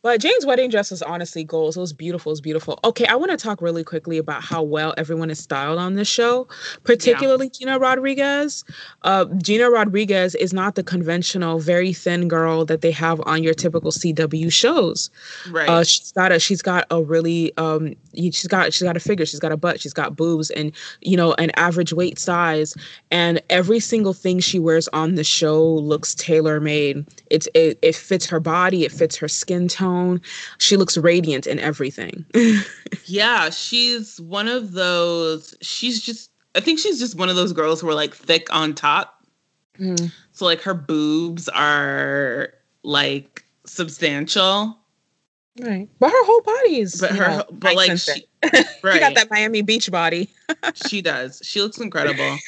[0.07, 1.77] But Jane's wedding dress was honestly goals.
[1.77, 2.31] It was beautiful.
[2.31, 2.79] It was beautiful.
[2.85, 6.07] Okay, I want to talk really quickly about how well everyone is styled on this
[6.07, 6.47] show,
[6.85, 7.59] particularly yeah.
[7.59, 8.65] Gina Rodriguez.
[9.03, 13.53] Uh, Gina Rodriguez is not the conventional, very thin girl that they have on your
[13.53, 15.11] typical CW shows.
[15.51, 15.69] Right.
[15.69, 19.27] Uh, she's got a she's got a really um she's got she's got a figure,
[19.27, 22.77] she's got a butt, she's got boobs, and you know an average weight size,
[23.11, 27.05] and every single thing she wears on the show looks tailor made.
[27.29, 29.96] It's it, it fits her body, it fits her skin tone
[30.59, 32.25] She looks radiant in everything.
[33.05, 35.55] yeah, she's one of those.
[35.61, 38.75] She's just, I think she's just one of those girls who are like thick on
[38.75, 39.25] top.
[39.79, 40.13] Mm.
[40.33, 44.79] So, like, her boobs are like substantial.
[45.61, 45.89] Right.
[45.99, 47.01] But her whole body is.
[47.01, 48.67] But her, know, but like, she, right.
[48.93, 50.31] she got that Miami Beach body.
[50.87, 51.41] she does.
[51.45, 52.39] She looks incredible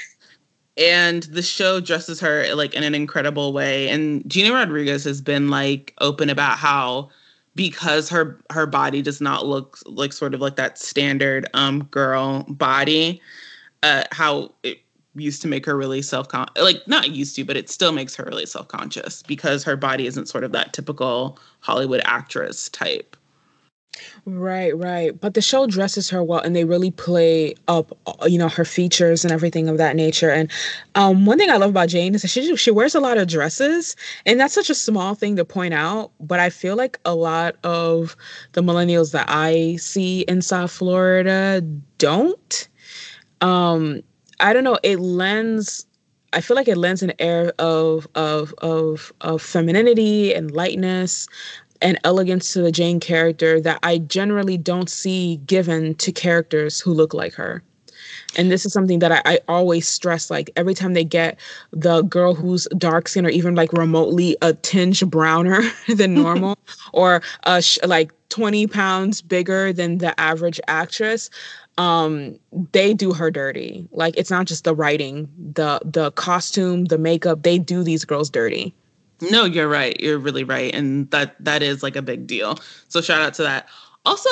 [0.78, 5.50] and the show dresses her like in an incredible way and gina rodriguez has been
[5.50, 7.10] like open about how
[7.58, 12.44] because her her body does not look like sort of like that standard um girl
[12.48, 13.20] body
[13.82, 14.78] uh how it
[15.16, 18.22] used to make her really self like not used to but it still makes her
[18.26, 23.16] really self-conscious because her body isn't sort of that typical hollywood actress type
[24.26, 25.18] Right, right.
[25.18, 27.96] But the show dresses her well and they really play up
[28.26, 30.30] you know her features and everything of that nature.
[30.30, 30.50] And
[30.94, 33.28] um one thing I love about Jane is that she she wears a lot of
[33.28, 33.96] dresses
[34.26, 37.56] and that's such a small thing to point out, but I feel like a lot
[37.64, 38.16] of
[38.52, 41.60] the millennials that I see in South Florida
[41.98, 42.68] don't.
[43.40, 44.02] Um
[44.40, 45.86] I don't know, it lends
[46.34, 51.26] I feel like it lends an air of of of of femininity and lightness
[51.80, 56.92] and elegance to the Jane character that I generally don't see given to characters who
[56.92, 57.62] look like her.
[58.36, 60.30] And this is something that I, I, always stress.
[60.30, 61.38] Like every time they get
[61.72, 66.58] the girl who's dark skin or even like remotely a tinge browner than normal,
[66.92, 71.30] or uh, sh- like 20 pounds bigger than the average actress,
[71.78, 72.36] um
[72.72, 77.44] they do her dirty like it's not just the writing the the costume the makeup
[77.44, 78.74] they do these girls dirty
[79.20, 79.98] no you're right.
[80.00, 82.58] You're really right and that that is like a big deal.
[82.88, 83.68] So shout out to that.
[84.04, 84.28] Also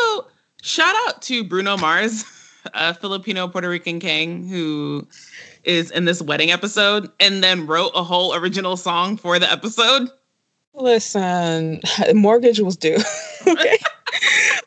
[0.62, 2.24] shout out to bruno mars
[2.74, 5.06] a filipino puerto rican king who
[5.64, 10.08] is in this wedding episode and then wrote a whole original song for the episode.
[10.74, 11.80] Listen
[12.14, 12.96] mortgage was due
[13.46, 13.78] okay?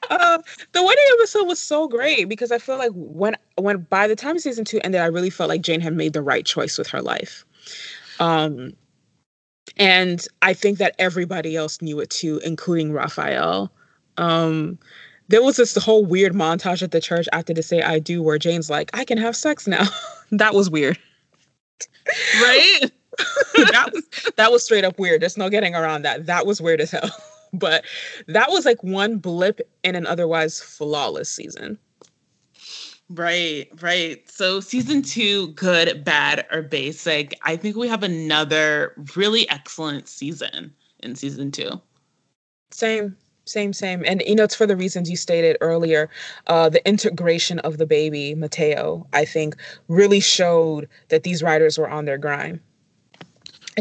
[0.10, 0.40] Uh,
[0.72, 4.40] the wedding episode was so great because I feel like when when by the time
[4.40, 7.02] season two ended, I really felt like Jane had made the right choice with her
[7.02, 7.46] life.
[8.20, 8.74] Um,
[9.78, 13.72] and I think that everybody else knew it too, including Rafael.
[14.18, 14.78] Um,
[15.28, 18.38] there was this whole weird montage at the church after the say I do, where
[18.38, 19.88] Jane's like, I can have sex now.
[20.32, 20.98] that was weird.
[22.42, 22.92] Right?
[23.72, 25.22] that was that was straight up weird.
[25.22, 26.26] There's no getting around that.
[26.26, 27.10] That was weird as hell.
[27.54, 27.84] but
[28.28, 31.78] that was like one blip in an otherwise flawless season.
[33.10, 34.30] Right, right.
[34.30, 37.38] So season two, good, bad, or basic.
[37.44, 41.82] I think we have another really excellent season in season two.
[42.72, 44.04] Same, same, same.
[44.06, 46.08] And you know, it's for the reasons you stated earlier.
[46.46, 49.56] Uh, the integration of the baby, Mateo, I think,
[49.88, 52.60] really showed that these writers were on their grind.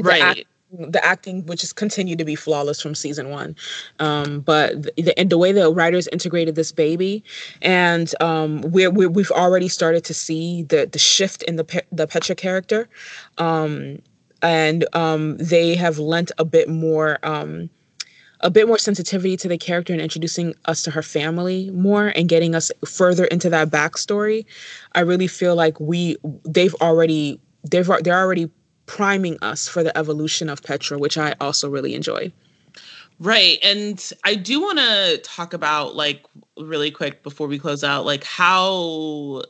[0.00, 3.56] right the acting which has continued to be flawless from season one.
[4.00, 7.24] Um, but the, the, the way the writers integrated this baby
[7.62, 12.06] and um, we're, we have already started to see the the shift in the the
[12.06, 12.88] petra character.
[13.38, 14.00] Um,
[14.42, 17.70] and um, they have lent a bit more um,
[18.40, 22.28] a bit more sensitivity to the character and introducing us to her family more and
[22.28, 24.44] getting us further into that backstory.
[24.94, 28.50] I really feel like we they've already they've they're already
[28.88, 32.32] priming us for the evolution of Petra, which I also really enjoy.
[33.20, 33.58] Right.
[33.62, 36.24] And I do want to talk about, like,
[36.56, 39.42] really quick before we close out, like, how,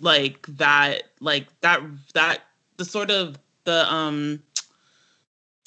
[0.00, 1.82] like, that, like, that,
[2.14, 2.42] that,
[2.76, 4.40] the sort of, the, um,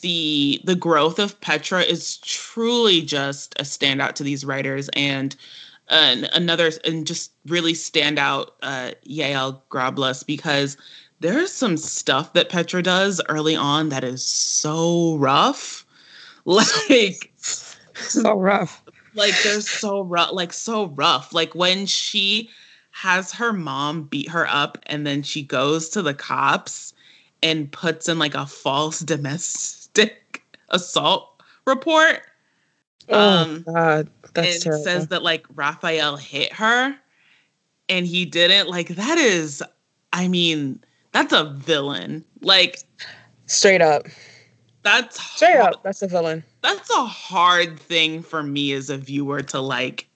[0.01, 5.35] the the growth of Petra is truly just a standout to these writers and
[5.89, 10.77] uh, another and just really stand out uh, Yael Grobglas because
[11.19, 15.85] there's some stuff that Petra does early on that is so rough.
[16.45, 17.31] Like
[17.93, 18.81] so rough.
[19.13, 21.31] Like they're so rough, like so rough.
[21.31, 22.49] Like when she
[22.91, 26.93] has her mom beat her up and then she goes to the cops
[27.43, 32.21] and puts in like a false domestic assault report.
[33.09, 34.83] Oh um, God, that's it terrible.
[34.83, 36.95] says that like Rafael hit her
[37.89, 38.69] and he didn't.
[38.69, 39.63] Like that is,
[40.13, 42.23] I mean, that's a villain.
[42.41, 42.79] Like
[43.45, 44.07] straight up.
[44.83, 45.75] That's straight hard.
[45.75, 45.83] up.
[45.83, 46.43] That's a villain.
[46.61, 50.07] That's a hard thing for me as a viewer to like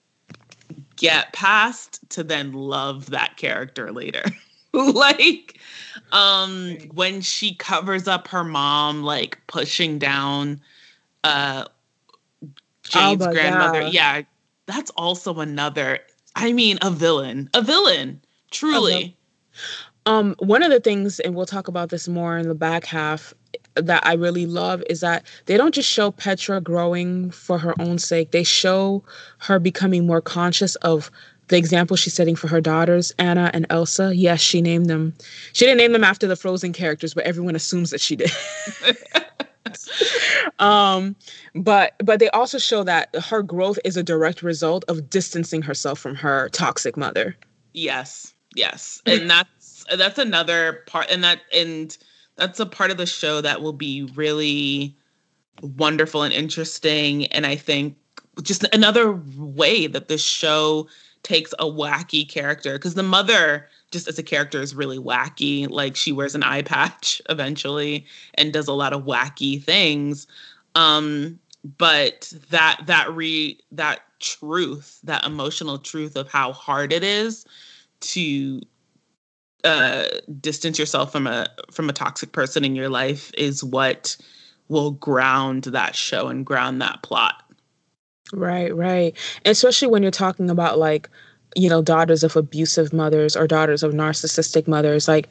[0.96, 4.22] get past to then love that character later.
[4.72, 5.60] like
[6.12, 10.60] um when she covers up her mom like pushing down
[11.22, 11.64] uh
[12.82, 13.82] Jane's grandmother.
[13.82, 14.16] Yeah.
[14.16, 14.22] yeah,
[14.66, 15.98] that's also another
[16.36, 17.50] I mean a villain.
[17.54, 18.20] A villain.
[18.50, 19.16] Truly.
[20.06, 23.32] Um, one of the things, and we'll talk about this more in the back half,
[23.74, 27.98] that I really love is that they don't just show Petra growing for her own
[27.98, 28.30] sake.
[28.30, 29.02] They show
[29.38, 31.10] her becoming more conscious of
[31.48, 34.14] the example she's setting for her daughters, Anna and Elsa.
[34.14, 35.14] Yes, she named them.
[35.52, 38.30] She didn't name them after the Frozen characters, but everyone assumes that she did.
[40.58, 41.16] um,
[41.54, 45.98] but but they also show that her growth is a direct result of distancing herself
[45.98, 47.36] from her toxic mother.
[47.74, 49.28] Yes, yes, and
[49.96, 51.98] that's another part and that and
[52.36, 54.96] that's a part of the show that will be really
[55.62, 57.96] wonderful and interesting and i think
[58.42, 60.88] just another way that the show
[61.24, 65.96] takes a wacky character because the mother just as a character is really wacky like
[65.96, 70.26] she wears an eye patch eventually and does a lot of wacky things.
[70.76, 71.40] Um
[71.78, 77.46] but that that re that truth that emotional truth of how hard it is
[78.00, 78.60] to
[79.64, 80.04] uh,
[80.40, 84.16] distance yourself from a from a toxic person in your life is what
[84.68, 87.42] will ground that show and ground that plot.
[88.32, 89.16] Right, right.
[89.44, 91.08] Especially when you're talking about like,
[91.54, 95.06] you know, daughters of abusive mothers or daughters of narcissistic mothers.
[95.06, 95.28] Like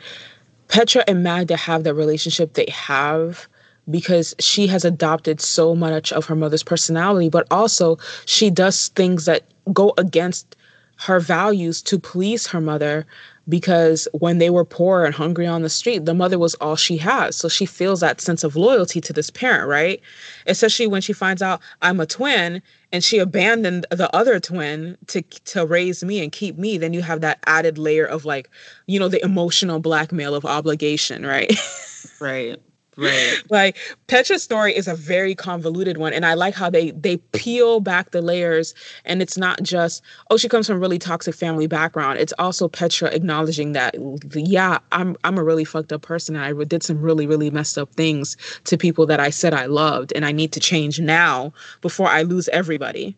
[0.67, 3.47] Petra and Magda have that relationship they have
[3.89, 9.25] because she has adopted so much of her mother's personality, but also she does things
[9.25, 9.43] that
[9.73, 10.55] go against
[10.97, 13.05] her values to please her mother
[13.49, 16.97] because when they were poor and hungry on the street, the mother was all she
[16.97, 17.35] has.
[17.35, 20.01] So she feels that sense of loyalty to this parent, right?
[20.47, 22.61] Especially when she finds out I'm a twin
[22.91, 27.01] and she abandoned the other twin to to raise me and keep me, then you
[27.01, 28.49] have that added layer of like,
[28.87, 31.53] you know, the emotional blackmail of obligation, right?
[32.19, 32.61] right.
[32.95, 33.41] Right.
[33.49, 37.79] like Petra's story is a very convoluted one and I like how they they peel
[37.79, 38.75] back the layers
[39.05, 42.19] and it's not just oh she comes from a really toxic family background.
[42.19, 43.95] It's also Petra acknowledging that
[44.35, 47.77] yeah, I'm I'm a really fucked up person and I did some really really messed
[47.79, 51.51] up things to people that I said I loved and I need to change now
[51.81, 53.17] before I lose everybody.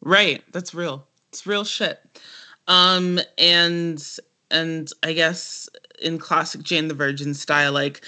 [0.00, 0.42] Right.
[0.52, 1.06] That's real.
[1.28, 2.00] It's real shit.
[2.66, 4.04] Um and
[4.50, 5.68] and I guess
[6.00, 8.02] in classic Jane the Virgin style like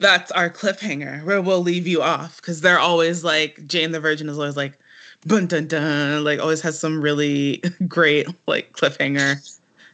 [0.00, 4.28] that's our cliffhanger where we'll leave you off because they're always like Jane the Virgin
[4.28, 4.78] is always like
[5.26, 9.36] bun dun dun like always has some really great like cliffhanger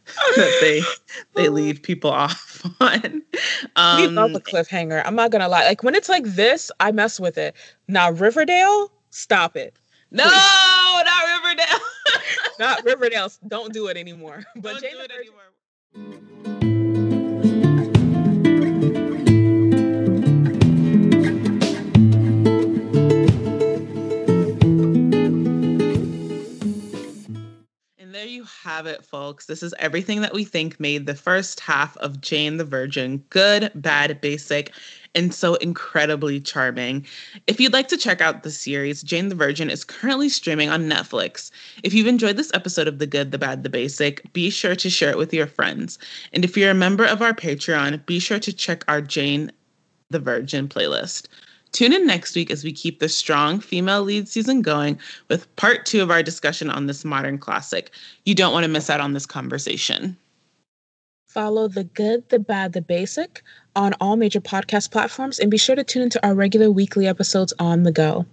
[0.35, 0.81] that they
[1.33, 3.21] they leave people off on.
[3.75, 5.01] Um, we love a cliffhanger.
[5.03, 5.65] I'm not gonna lie.
[5.65, 7.55] Like when it's like this, I mess with it.
[7.87, 9.75] Now Riverdale, stop it.
[10.11, 11.03] No, Please.
[11.05, 11.79] not Riverdale.
[12.59, 13.31] not Riverdale.
[13.47, 14.43] Don't do it anymore.
[14.55, 16.74] But Don't Jane do it anymore.
[28.63, 29.45] Have it, folks.
[29.45, 33.71] This is everything that we think made the first half of Jane the Virgin good,
[33.75, 34.71] bad, basic,
[35.13, 37.05] and so incredibly charming.
[37.47, 40.89] If you'd like to check out the series, Jane the Virgin is currently streaming on
[40.89, 41.51] Netflix.
[41.83, 44.89] If you've enjoyed this episode of The Good, the Bad, the Basic, be sure to
[44.89, 45.97] share it with your friends.
[46.33, 49.51] And if you're a member of our Patreon, be sure to check our Jane
[50.09, 51.27] the Virgin playlist.
[51.71, 54.97] Tune in next week as we keep the strong female lead season going
[55.29, 57.91] with part two of our discussion on this modern classic.
[58.25, 60.17] You don't want to miss out on this conversation.
[61.27, 63.43] Follow the good, the bad, the basic
[63.75, 67.53] on all major podcast platforms and be sure to tune into our regular weekly episodes
[67.59, 68.25] on the go.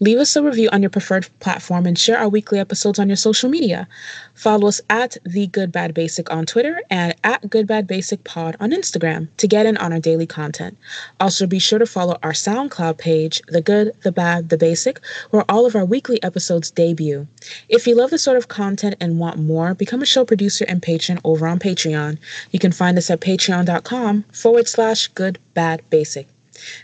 [0.00, 3.16] Leave us a review on your preferred platform and share our weekly episodes on your
[3.16, 3.88] social media.
[4.34, 8.56] Follow us at The Good Bad Basic on Twitter and at Good Bad Basic Pod
[8.60, 10.76] on Instagram to get in on our daily content.
[11.18, 15.00] Also, be sure to follow our SoundCloud page, The Good, The Bad, The Basic,
[15.30, 17.26] where all of our weekly episodes debut.
[17.68, 20.82] If you love this sort of content and want more, become a show producer and
[20.82, 22.18] patron over on Patreon.
[22.50, 26.28] You can find us at patreon.com forward slash slash good, bad, basic.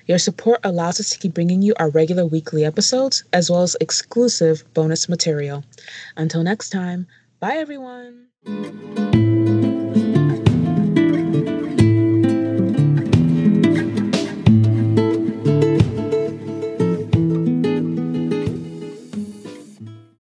[0.07, 3.77] Your support allows us to keep bringing you our regular weekly episodes as well as
[3.79, 5.65] exclusive bonus material.
[6.17, 7.07] Until next time,
[7.41, 8.29] bye everyone.